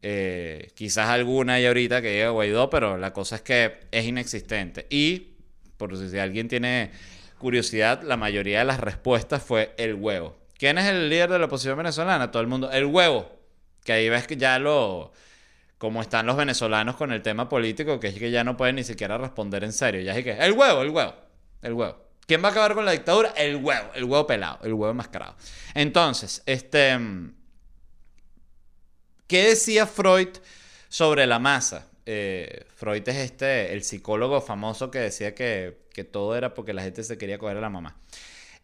[0.02, 4.86] Eh, quizás alguna hay ahorita que diga Guaidó, pero la cosa es que es inexistente.
[4.90, 5.34] Y,
[5.78, 6.92] por si alguien tiene
[7.40, 10.38] curiosidad, la mayoría de las respuestas fue el huevo.
[10.58, 12.32] ¿Quién es el líder de la oposición venezolana?
[12.32, 12.72] Todo el mundo.
[12.72, 13.30] El huevo.
[13.84, 15.12] Que ahí ves que ya lo.
[15.78, 18.84] Como están los venezolanos con el tema político, que es que ya no pueden ni
[18.84, 20.02] siquiera responder en serio.
[20.02, 20.32] Ya es que.
[20.32, 21.14] El huevo, el huevo.
[21.62, 21.98] El huevo.
[22.26, 23.34] ¿Quién va a acabar con la dictadura?
[23.36, 23.92] El huevo.
[23.94, 24.60] El huevo pelado.
[24.64, 25.36] El huevo enmascarado.
[25.74, 26.98] Entonces, este.
[29.28, 30.30] ¿Qué decía Freud
[30.88, 31.88] sobre la masa?
[32.06, 36.84] Eh, Freud es este, el psicólogo famoso que decía que, que todo era porque la
[36.84, 37.98] gente se quería coger a la mamá.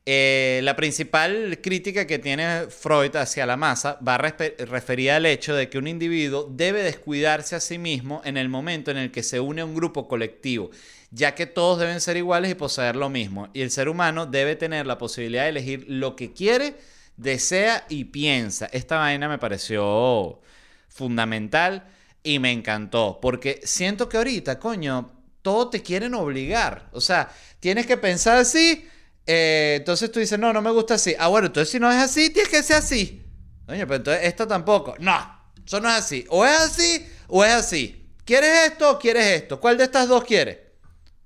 [0.08, 5.70] Eh, la principal crítica que tiene Freud hacia la masa va referida al hecho de
[5.70, 9.40] que un individuo debe descuidarse a sí mismo en el momento en el que se
[9.40, 10.72] une a un grupo colectivo,
[11.12, 14.56] ya que todos deben ser iguales y poseer lo mismo, y el ser humano debe
[14.56, 16.78] tener la posibilidad de elegir lo que quiere,
[17.18, 18.66] desea y piensa.
[18.72, 20.42] Esta vaina me pareció
[20.88, 21.86] fundamental
[22.24, 25.12] y me encantó, porque siento que ahorita, coño,
[25.44, 28.88] todo te quieren obligar, o sea, tienes que pensar así
[29.26, 31.16] eh, entonces tú dices, no, no me gusta así.
[31.18, 33.24] Ah, bueno, entonces si no es así, tienes que ser así.
[33.66, 34.96] Coño, pero entonces esto tampoco.
[35.00, 36.26] No, Eso no es así.
[36.30, 38.10] O es así o es así.
[38.26, 39.60] ¿Quieres esto o quieres esto?
[39.60, 40.58] ¿Cuál de estas dos quieres?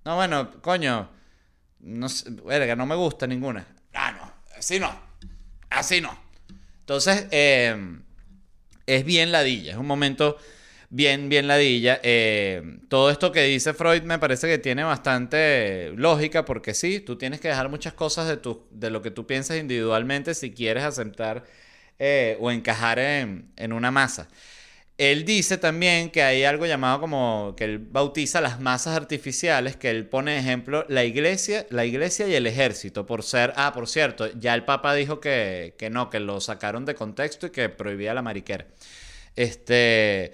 [0.04, 1.10] No, bueno, coño.
[1.80, 3.66] No sé, verga, no me gusta ninguna.
[3.94, 4.32] Ah, no.
[4.58, 4.98] Así no.
[5.70, 6.18] Así no.
[6.80, 7.76] Entonces, eh,
[8.86, 9.74] es bien ladilla.
[9.74, 10.38] Es un momento
[10.96, 12.00] bien, bien ladilla.
[12.04, 17.18] Eh, todo esto que dice Freud me parece que tiene bastante lógica porque sí, tú
[17.18, 20.84] tienes que dejar muchas cosas de, tu, de lo que tú piensas individualmente si quieres
[20.84, 21.44] aceptar
[22.00, 24.30] eh, o encajar en, en una masa.
[24.98, 29.90] Él dice también que hay algo llamado como que él bautiza las masas artificiales, que
[29.90, 34.32] él pone ejemplo la iglesia, la iglesia y el ejército, por ser, ah, por cierto,
[34.40, 38.14] ya el Papa dijo que, que no, que lo sacaron de contexto y que prohibía
[38.14, 38.68] la mariquera.
[39.36, 40.32] Este,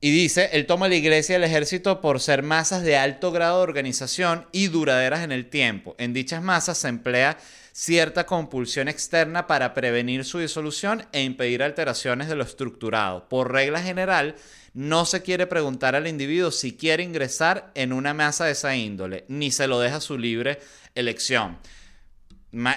[0.00, 3.56] y dice, él toma la iglesia y el ejército por ser masas de alto grado
[3.56, 5.96] de organización y duraderas en el tiempo.
[5.98, 7.36] En dichas masas se emplea
[7.72, 13.28] cierta compulsión externa para prevenir su disolución e impedir alteraciones de lo estructurado.
[13.28, 14.36] Por regla general,
[14.72, 19.24] no se quiere preguntar al individuo si quiere ingresar en una masa de esa índole,
[19.26, 20.60] ni se lo deja su libre
[20.94, 21.58] elección.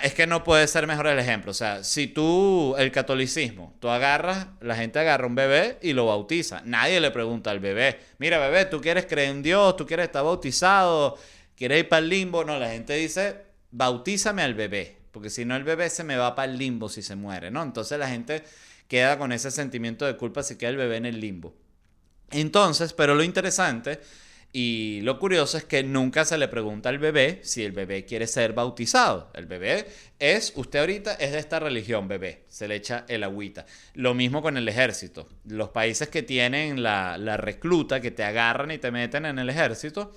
[0.03, 1.51] Es que no puede ser mejor el ejemplo.
[1.51, 6.07] O sea, si tú, el catolicismo, tú agarras, la gente agarra un bebé y lo
[6.07, 6.61] bautiza.
[6.65, 10.25] Nadie le pregunta al bebé, mira bebé, tú quieres creer en Dios, tú quieres estar
[10.25, 11.17] bautizado,
[11.55, 12.43] quieres ir para el limbo.
[12.43, 13.37] No, la gente dice,
[13.71, 17.01] bautízame al bebé, porque si no el bebé se me va para el limbo si
[17.01, 17.63] se muere, ¿no?
[17.63, 18.43] Entonces la gente
[18.89, 21.55] queda con ese sentimiento de culpa si queda el bebé en el limbo.
[22.29, 24.01] Entonces, pero lo interesante
[24.53, 28.27] y lo curioso es que nunca se le pregunta al bebé si el bebé quiere
[28.27, 29.31] ser bautizado.
[29.33, 29.87] El bebé
[30.19, 32.43] es, usted ahorita es de esta religión, bebé.
[32.49, 33.65] Se le echa el agüita.
[33.93, 35.29] Lo mismo con el ejército.
[35.45, 39.49] Los países que tienen la, la recluta, que te agarran y te meten en el
[39.49, 40.11] ejército,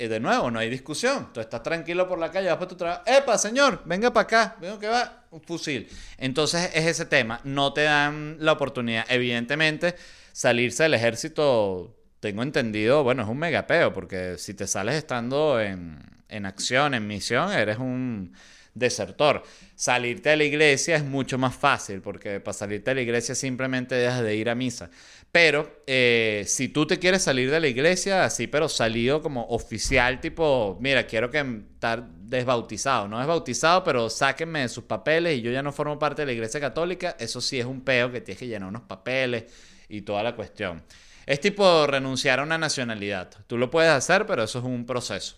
[0.00, 1.30] y de nuevo, no hay discusión.
[1.32, 3.02] Tú estás tranquilo por la calle, vas para tu trabajo.
[3.06, 3.82] ¡Epa, señor!
[3.84, 4.56] Venga para acá.
[4.58, 5.26] Vengo que va.
[5.30, 5.88] Un fusil.
[6.16, 7.40] Entonces es ese tema.
[7.44, 9.04] No te dan la oportunidad.
[9.10, 9.94] Evidentemente,
[10.32, 15.98] salirse del ejército, tengo entendido, bueno, es un megapeo, porque si te sales estando en,
[16.28, 18.32] en acción, en misión, eres un
[18.74, 19.42] desertor.
[19.74, 23.94] Salirte de la iglesia es mucho más fácil, porque para salirte de la iglesia simplemente
[23.94, 24.90] dejas de ir a misa.
[25.32, 30.20] Pero eh, si tú te quieres salir de la iglesia, así, pero salido como oficial,
[30.20, 31.38] tipo, mira, quiero que
[31.72, 36.22] estar desbautizado, no desbautizado, pero sáquenme de sus papeles y yo ya no formo parte
[36.22, 39.44] de la iglesia católica, eso sí es un peo que tienes que llenar unos papeles
[39.88, 40.82] y toda la cuestión.
[41.30, 43.30] Es tipo renunciar a una nacionalidad.
[43.46, 45.36] Tú lo puedes hacer, pero eso es un proceso.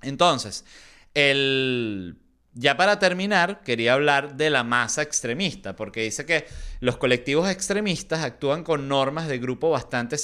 [0.00, 0.64] Entonces,
[1.12, 2.16] el
[2.54, 6.46] ya para terminar, quería hablar de la masa extremista, porque dice que
[6.80, 10.16] los colectivos extremistas actúan con normas de grupo bastante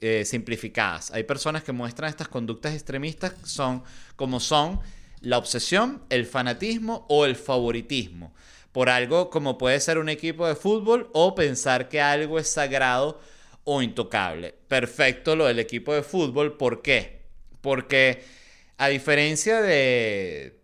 [0.00, 1.10] eh, simplificadas.
[1.10, 3.82] Hay personas que muestran estas conductas extremistas son,
[4.16, 4.80] como son
[5.20, 8.32] la obsesión, el fanatismo o el favoritismo,
[8.72, 13.20] por algo como puede ser un equipo de fútbol o pensar que algo es sagrado
[13.64, 14.54] o intocable.
[14.68, 17.22] Perfecto lo del equipo de fútbol, ¿por qué?
[17.60, 18.24] Porque
[18.78, 20.60] a diferencia de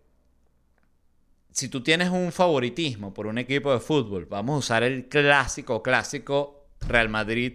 [1.51, 5.83] si tú tienes un favoritismo por un equipo de fútbol, vamos a usar el clásico,
[5.83, 7.53] clásico Real Madrid.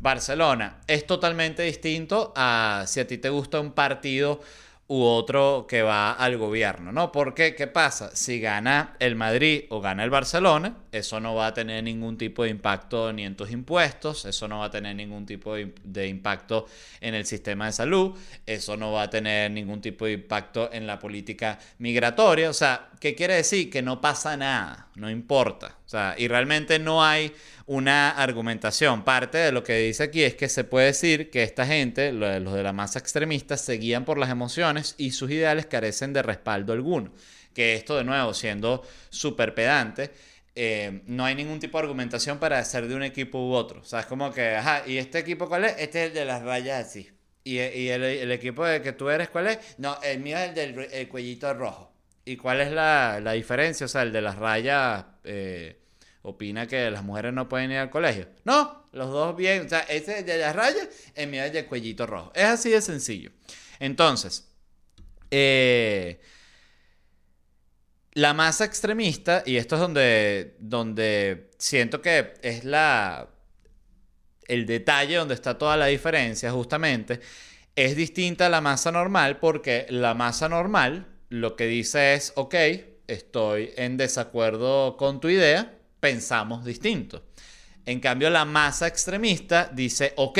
[0.00, 4.40] Barcelona es totalmente distinto a si a ti te gusta un partido
[4.86, 7.10] u otro que va al gobierno, ¿no?
[7.10, 8.14] Porque, ¿qué pasa?
[8.14, 12.44] Si gana el Madrid o gana el Barcelona, eso no va a tener ningún tipo
[12.44, 16.66] de impacto ni en tus impuestos, eso no va a tener ningún tipo de, impacto
[17.00, 18.12] en el sistema de salud,
[18.44, 22.90] eso no va a tener ningún tipo de impacto en la política migratoria, o sea,
[23.00, 23.70] ¿qué quiere decir?
[23.70, 27.32] Que no pasa nada, no importa, sea, y realmente no hay
[27.66, 29.04] una argumentación.
[29.04, 32.52] Parte de lo que dice aquí es que se puede decir que esta gente, los
[32.52, 36.72] de la masa extremista, se guían por las emociones y sus ideales carecen de respaldo
[36.72, 37.12] alguno.
[37.54, 40.10] Que esto, de nuevo, siendo súper pedante,
[40.56, 43.80] eh, no hay ningún tipo de argumentación para ser de un equipo u otro.
[43.80, 45.76] O sea, es como que, ajá, ¿y este equipo cuál es?
[45.78, 47.10] Este es el de las rayas así.
[47.46, 49.58] ¿Y, el, equipo de que tú eres cuál es?
[49.78, 51.92] No, el mío es el del cuellito rojo.
[52.24, 53.84] ¿Y cuál es la, diferencia?
[53.84, 55.04] O sea, el de las rayas...
[55.24, 55.83] Eh,
[56.24, 58.26] opina que las mujeres no pueden ir al colegio.
[58.44, 59.66] No, los dos bien.
[59.66, 62.32] O sea, ese es de las rayas, el mío es de cuellito rojo.
[62.34, 63.30] Es así de sencillo.
[63.78, 64.48] Entonces,
[65.30, 66.20] eh,
[68.14, 73.28] la masa extremista, y esto es donde, donde siento que es la,
[74.48, 77.20] el detalle donde está toda la diferencia, justamente,
[77.76, 82.54] es distinta a la masa normal porque la masa normal lo que dice es, ok,
[83.08, 85.74] estoy en desacuerdo con tu idea,
[86.04, 87.24] pensamos distinto.
[87.86, 90.38] En cambio, la masa extremista dice, ok,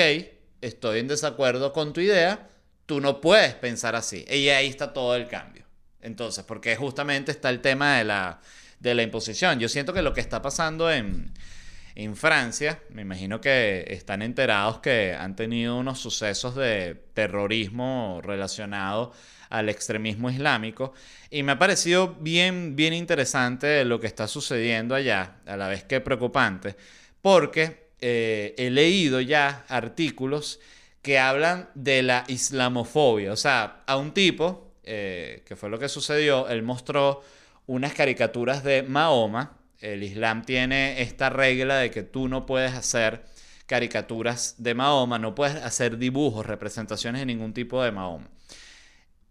[0.60, 2.50] estoy en desacuerdo con tu idea,
[2.84, 4.26] tú no puedes pensar así.
[4.28, 5.64] Y ahí está todo el cambio.
[6.02, 8.42] Entonces, porque justamente está el tema de la,
[8.78, 9.58] de la imposición.
[9.58, 11.32] Yo siento que lo que está pasando en,
[11.94, 12.82] en Francia.
[12.90, 19.12] Me imagino que están enterados que han tenido unos sucesos de terrorismo relacionado
[19.54, 20.92] al extremismo islámico.
[21.30, 25.84] Y me ha parecido bien, bien interesante lo que está sucediendo allá, a la vez
[25.84, 26.76] que preocupante,
[27.22, 30.58] porque eh, he leído ya artículos
[31.02, 33.32] que hablan de la islamofobia.
[33.32, 37.22] O sea, a un tipo, eh, que fue lo que sucedió, él mostró
[37.66, 39.58] unas caricaturas de Mahoma.
[39.80, 43.22] El Islam tiene esta regla de que tú no puedes hacer
[43.66, 48.28] caricaturas de Mahoma, no puedes hacer dibujos, representaciones de ningún tipo de Mahoma.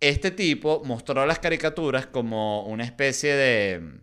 [0.03, 3.99] Este tipo mostró las caricaturas como una especie de...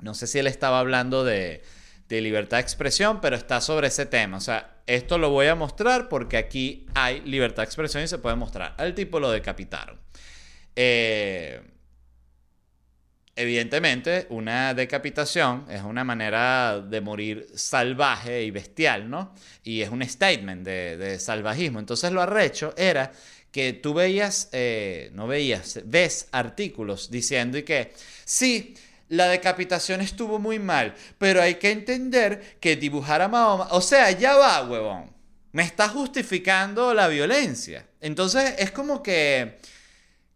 [0.00, 1.62] No sé si él estaba hablando de,
[2.06, 4.36] de libertad de expresión, pero está sobre ese tema.
[4.36, 8.18] O sea, esto lo voy a mostrar porque aquí hay libertad de expresión y se
[8.18, 8.74] puede mostrar.
[8.76, 9.98] Al tipo lo decapitaron.
[10.76, 11.62] Eh,
[13.34, 19.34] Evidentemente, una decapitación es una manera de morir salvaje y bestial, ¿no?
[19.64, 21.78] Y es un statement de, salvajismo.
[21.78, 23.10] Entonces lo arrecho era
[23.52, 27.92] que tú veías, eh, no veías, ves artículos diciendo y que
[28.24, 28.74] sí,
[29.10, 34.10] la decapitación estuvo muy mal, pero hay que entender que dibujar a Mahoma, o sea,
[34.10, 35.10] ya va, huevón,
[35.52, 37.86] me está justificando la violencia.
[38.00, 39.58] Entonces es como que,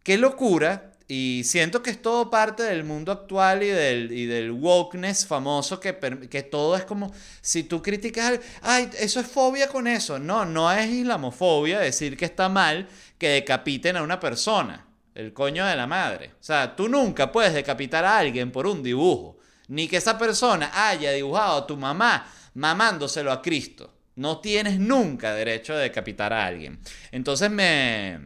[0.03, 4.51] qué locura y siento que es todo parte del mundo actual y del, y del
[4.51, 5.97] wokeness famoso que,
[6.29, 10.19] que todo es como, si tú criticas, ay, eso es fobia con eso.
[10.19, 14.85] No, no es islamofobia decir que está mal que decapiten a una persona,
[15.15, 16.31] el coño de la madre.
[16.41, 19.37] O sea, tú nunca puedes decapitar a alguien por un dibujo,
[19.69, 23.93] ni que esa persona haya dibujado a tu mamá mamándoselo a Cristo.
[24.15, 26.79] No tienes nunca derecho a decapitar a alguien.
[27.11, 28.19] Entonces me,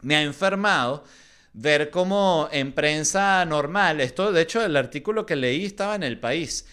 [0.00, 1.04] me ha enfermado
[1.52, 6.18] ver cómo en prensa normal, esto de hecho el artículo que leí estaba en el
[6.18, 6.66] país,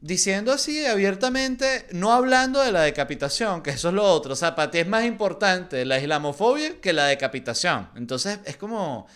[0.00, 4.54] diciendo así abiertamente, no hablando de la decapitación, que eso es lo otro, o sea,
[4.54, 7.88] para ti es más importante la islamofobia que la decapitación.
[7.96, 9.06] Entonces es como,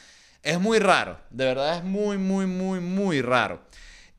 [0.43, 3.63] es muy raro, de verdad es muy, muy, muy, muy raro.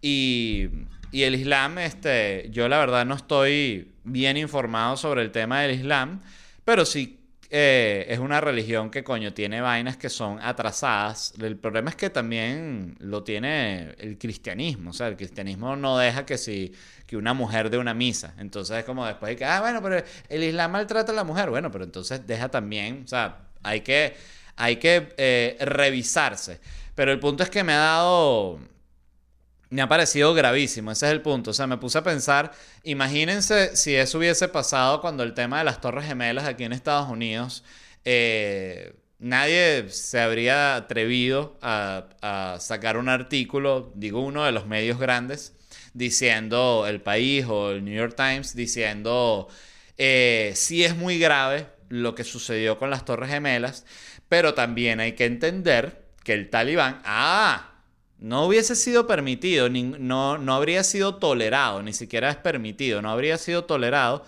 [0.02, 0.68] Y,
[1.12, 5.72] y el Islam, este, yo la verdad no estoy bien informado sobre el tema del
[5.72, 6.22] Islam,
[6.66, 7.21] pero sí
[7.54, 11.34] eh, es una religión que, coño, tiene vainas que son atrasadas.
[11.42, 14.92] El problema es que también lo tiene el cristianismo.
[14.92, 16.72] O sea, el cristianismo no deja que si
[17.06, 18.34] que una mujer de una misa.
[18.38, 21.50] Entonces es como después de que, ah, bueno, pero el Islam maltrata a la mujer.
[21.50, 24.16] Bueno, pero entonces deja también, o sea, hay que,
[24.56, 26.62] hay que eh, revisarse.
[26.96, 28.60] Pero el punto es que me ha dado
[29.72, 31.52] me ha parecido gravísimo, ese es el punto.
[31.52, 32.52] O sea, me puse a pensar,
[32.84, 37.10] imagínense si eso hubiese pasado cuando el tema de las Torres Gemelas aquí en Estados
[37.10, 37.64] Unidos,
[38.04, 45.54] eh, nadie se habría atrevido a, sacar un artículo, digo uno de los medios grandes,
[45.94, 49.48] diciendo el país o el New York Times, diciendo,
[49.98, 53.86] eh, sí es muy grave lo que sucedió con las Torres Gemelas,
[54.28, 57.71] pero también hay que entender que el talibán, ah,
[58.22, 63.38] no hubiese sido permitido, no, no habría sido tolerado, ni siquiera es permitido, no habría
[63.40, 64.24] sido tolerado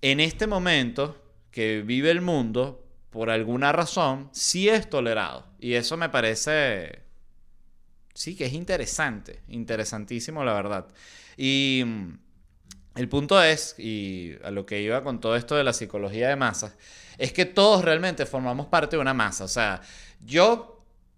[0.00, 5.46] en este momento que vive el mundo, por alguna razón, sí es tolerado.
[5.60, 7.02] Y eso me parece,
[8.14, 10.86] sí, que es interesante, interesantísimo, la verdad.
[11.36, 12.18] Y mm,
[12.96, 16.36] el punto es, y a lo que iba con todo esto de la psicología de
[16.36, 16.76] masas,
[17.18, 19.44] es que todos realmente formamos parte de una masa.
[19.44, 19.82] O sea,
[20.24, 20.73] yo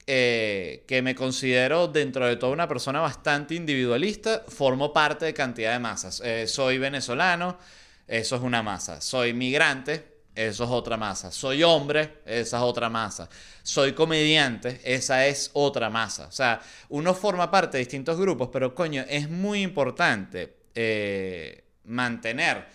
[0.09, 5.73] eh, que me considero dentro de toda una persona bastante individualista, formo parte de cantidad
[5.73, 6.23] de masas.
[6.25, 7.59] Eh, soy venezolano,
[8.07, 9.01] eso es una masa.
[9.01, 11.33] Soy migrante, eso es otra masa.
[11.33, 13.29] Soy hombre, esa es otra masa.
[13.65, 16.27] Soy comediante, esa es otra masa.
[16.29, 22.67] O sea, uno forma parte de distintos grupos, pero coño, es muy importante eh, mantener,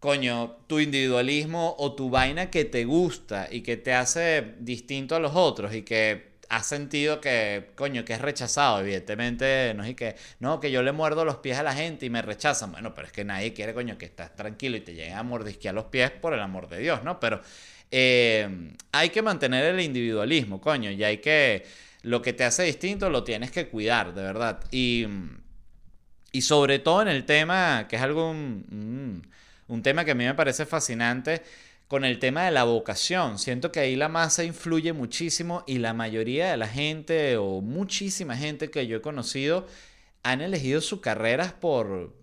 [0.00, 5.20] coño, tu individualismo o tu vaina que te gusta y que te hace distinto a
[5.20, 10.16] los otros y que has sentido que, coño, que es rechazado, evidentemente, no es que,
[10.40, 12.72] no, que yo le muerdo los pies a la gente y me rechazan.
[12.72, 15.74] Bueno, pero es que nadie quiere, coño, que estás tranquilo y te lleguen a mordisquear
[15.74, 17.20] los pies por el amor de Dios, ¿no?
[17.20, 17.40] Pero
[17.90, 21.64] eh, hay que mantener el individualismo, coño, y hay que,
[22.02, 24.60] lo que te hace distinto lo tienes que cuidar, de verdad.
[24.70, 25.06] Y,
[26.32, 30.34] y sobre todo en el tema, que es algo, un tema que a mí me
[30.34, 31.42] parece fascinante,
[31.88, 33.38] con el tema de la vocación.
[33.38, 38.36] Siento que ahí la masa influye muchísimo y la mayoría de la gente o muchísima
[38.36, 39.66] gente que yo he conocido
[40.22, 42.14] han elegido sus carreras por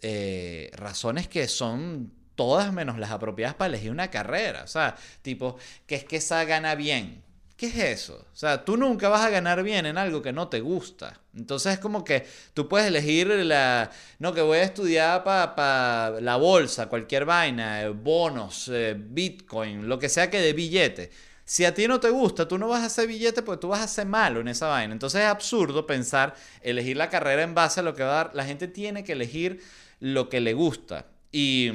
[0.00, 4.62] eh, razones que son todas menos las apropiadas para elegir una carrera.
[4.62, 7.22] O sea, tipo, que es que esa gana bien.
[7.58, 8.24] ¿Qué es eso?
[8.32, 11.20] O sea, tú nunca vas a ganar bien en algo que no te gusta.
[11.34, 13.90] Entonces es como que tú puedes elegir la...
[14.20, 19.98] No, que voy a estudiar para la bolsa, cualquier vaina, eh, bonos, eh, bitcoin, lo
[19.98, 21.10] que sea que de billete.
[21.44, 23.80] Si a ti no te gusta, tú no vas a hacer billete porque tú vas
[23.80, 24.92] a hacer malo en esa vaina.
[24.92, 28.34] Entonces es absurdo pensar elegir la carrera en base a lo que va a dar.
[28.36, 29.60] La gente tiene que elegir
[29.98, 31.06] lo que le gusta.
[31.32, 31.72] Y,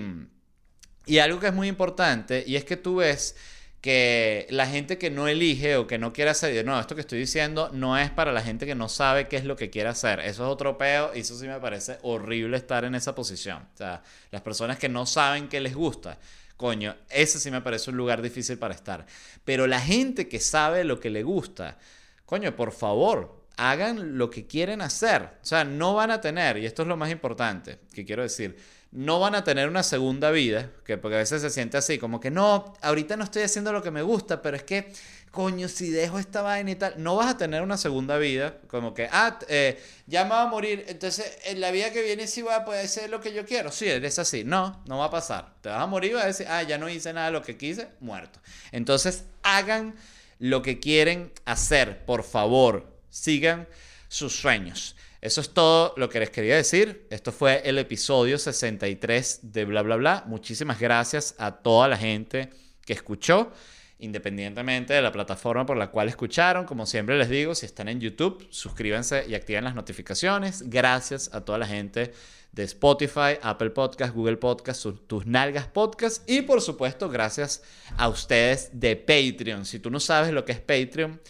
[1.06, 3.36] y algo que es muy importante, y es que tú ves
[3.84, 7.20] que la gente que no elige o que no quiere hacer, no, esto que estoy
[7.20, 10.22] diciendo no es para la gente que no sabe qué es lo que quiere hacer.
[10.22, 13.68] Eso es otro peo y eso sí me parece horrible estar en esa posición.
[13.74, 16.18] O sea, las personas que no saben qué les gusta.
[16.56, 19.06] Coño, ese sí me parece un lugar difícil para estar.
[19.44, 21.78] Pero la gente que sabe lo que le gusta,
[22.26, 25.24] coño, por favor, hagan lo que quieren hacer.
[25.24, 28.56] O sea, no van a tener, y esto es lo más importante que quiero decir,
[28.94, 32.20] no van a tener una segunda vida, que porque a veces se siente así, como
[32.20, 34.94] que no, ahorita no estoy haciendo lo que me gusta, pero es que,
[35.32, 38.94] coño, si dejo esta vaina y tal, no vas a tener una segunda vida, como
[38.94, 42.44] que, ah, eh, ya me va a morir, entonces en la vida que viene sí
[42.44, 45.12] voy a poder hacer lo que yo quiero, sí, eres así, no, no va a
[45.12, 47.34] pasar, te vas a morir y vas a decir, ah, ya no hice nada de
[47.34, 48.40] lo que quise, muerto.
[48.72, 49.96] Entonces, hagan
[50.38, 53.68] lo que quieren hacer, por favor, sigan
[54.08, 54.96] sus sueños.
[55.24, 57.08] Eso es todo lo que les quería decir.
[57.10, 60.24] Esto fue el episodio 63 de Bla Bla Bla.
[60.28, 62.50] Muchísimas gracias a toda la gente
[62.86, 63.54] que escuchó,
[64.00, 66.66] independientemente de la plataforma por la cual escucharon.
[66.66, 70.70] Como siempre les digo, si están en YouTube, suscríbanse y activen las notificaciones.
[70.70, 72.12] Gracias a toda la gente
[72.52, 77.64] de Spotify, Apple Podcast, Google Podcast, tus nalgas podcast y por supuesto gracias
[77.96, 79.66] a ustedes de Patreon.
[79.66, 81.22] Si tú no sabes lo que es Patreon,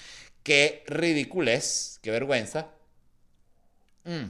[0.41, 2.71] qué es, qué vergüenza
[4.05, 4.25] Mm.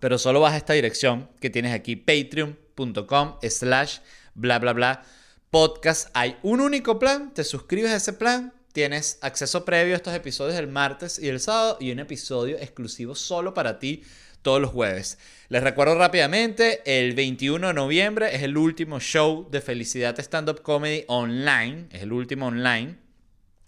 [0.00, 3.98] Pero solo vas a esta dirección que tienes aquí, patreon.com slash
[4.34, 5.02] bla bla bla
[5.50, 6.10] podcast.
[6.14, 10.56] Hay un único plan, te suscribes a ese plan, tienes acceso previo a estos episodios
[10.56, 14.02] del martes y el sábado y un episodio exclusivo solo para ti
[14.42, 15.16] todos los jueves.
[15.48, 20.62] Les recuerdo rápidamente, el 21 de noviembre es el último show de Felicidad Stand Up
[20.62, 22.96] Comedy online, es el último online.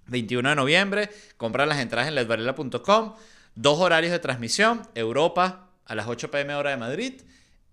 [0.09, 3.15] 21 de noviembre, compra las entradas en ledvarela.com.
[3.59, 7.23] Dos horarios de transmisión, Europa a las 8 pm hora de Madrid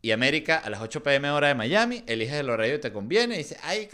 [0.02, 2.06] y América a las 8 pm hora de Miami.
[2.08, 3.90] Eliges el horario que te conviene y dices, ay,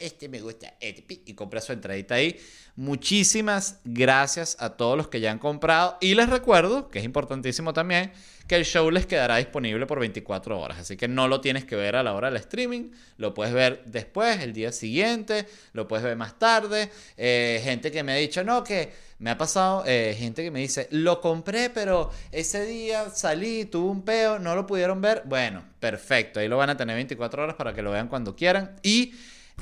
[0.00, 2.40] este me gusta, este", y compra su entradita ahí.
[2.74, 7.72] Muchísimas gracias a todos los que ya han comprado y les recuerdo, que es importantísimo
[7.72, 8.10] también,
[8.48, 10.78] que el show les quedará disponible por 24 horas.
[10.78, 13.82] Así que no lo tienes que ver a la hora del streaming, lo puedes ver
[13.84, 16.90] después, el día siguiente, lo puedes ver más tarde.
[17.18, 20.60] Eh, gente que me ha dicho, no, que me ha pasado, eh, gente que me
[20.60, 25.22] dice, lo compré, pero ese día salí, tuve un peo, no lo pudieron ver.
[25.26, 28.76] Bueno, perfecto, ahí lo van a tener 24 horas para que lo vean cuando quieran.
[28.82, 29.12] Y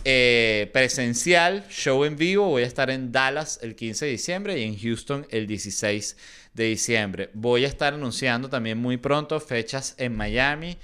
[0.05, 2.49] eh, presencial, show en vivo.
[2.49, 6.17] Voy a estar en Dallas el 15 de diciembre y en Houston el 16
[6.57, 7.31] de diciembre.
[7.35, 10.79] Voy a estar anunciando también muy pronto fechas en Miami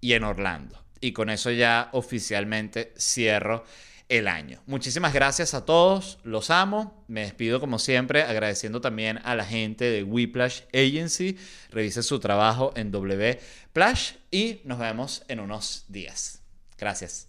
[0.00, 0.82] y en Orlando.
[1.00, 3.64] Y con eso ya oficialmente cierro
[4.08, 4.62] el año.
[4.66, 7.04] Muchísimas gracias a todos, los amo.
[7.08, 11.36] Me despido como siempre agradeciendo también a la gente de Whiplash Agency.
[11.70, 16.40] Revise su trabajo en Wplash y nos vemos en unos días.
[16.78, 17.28] Gracias.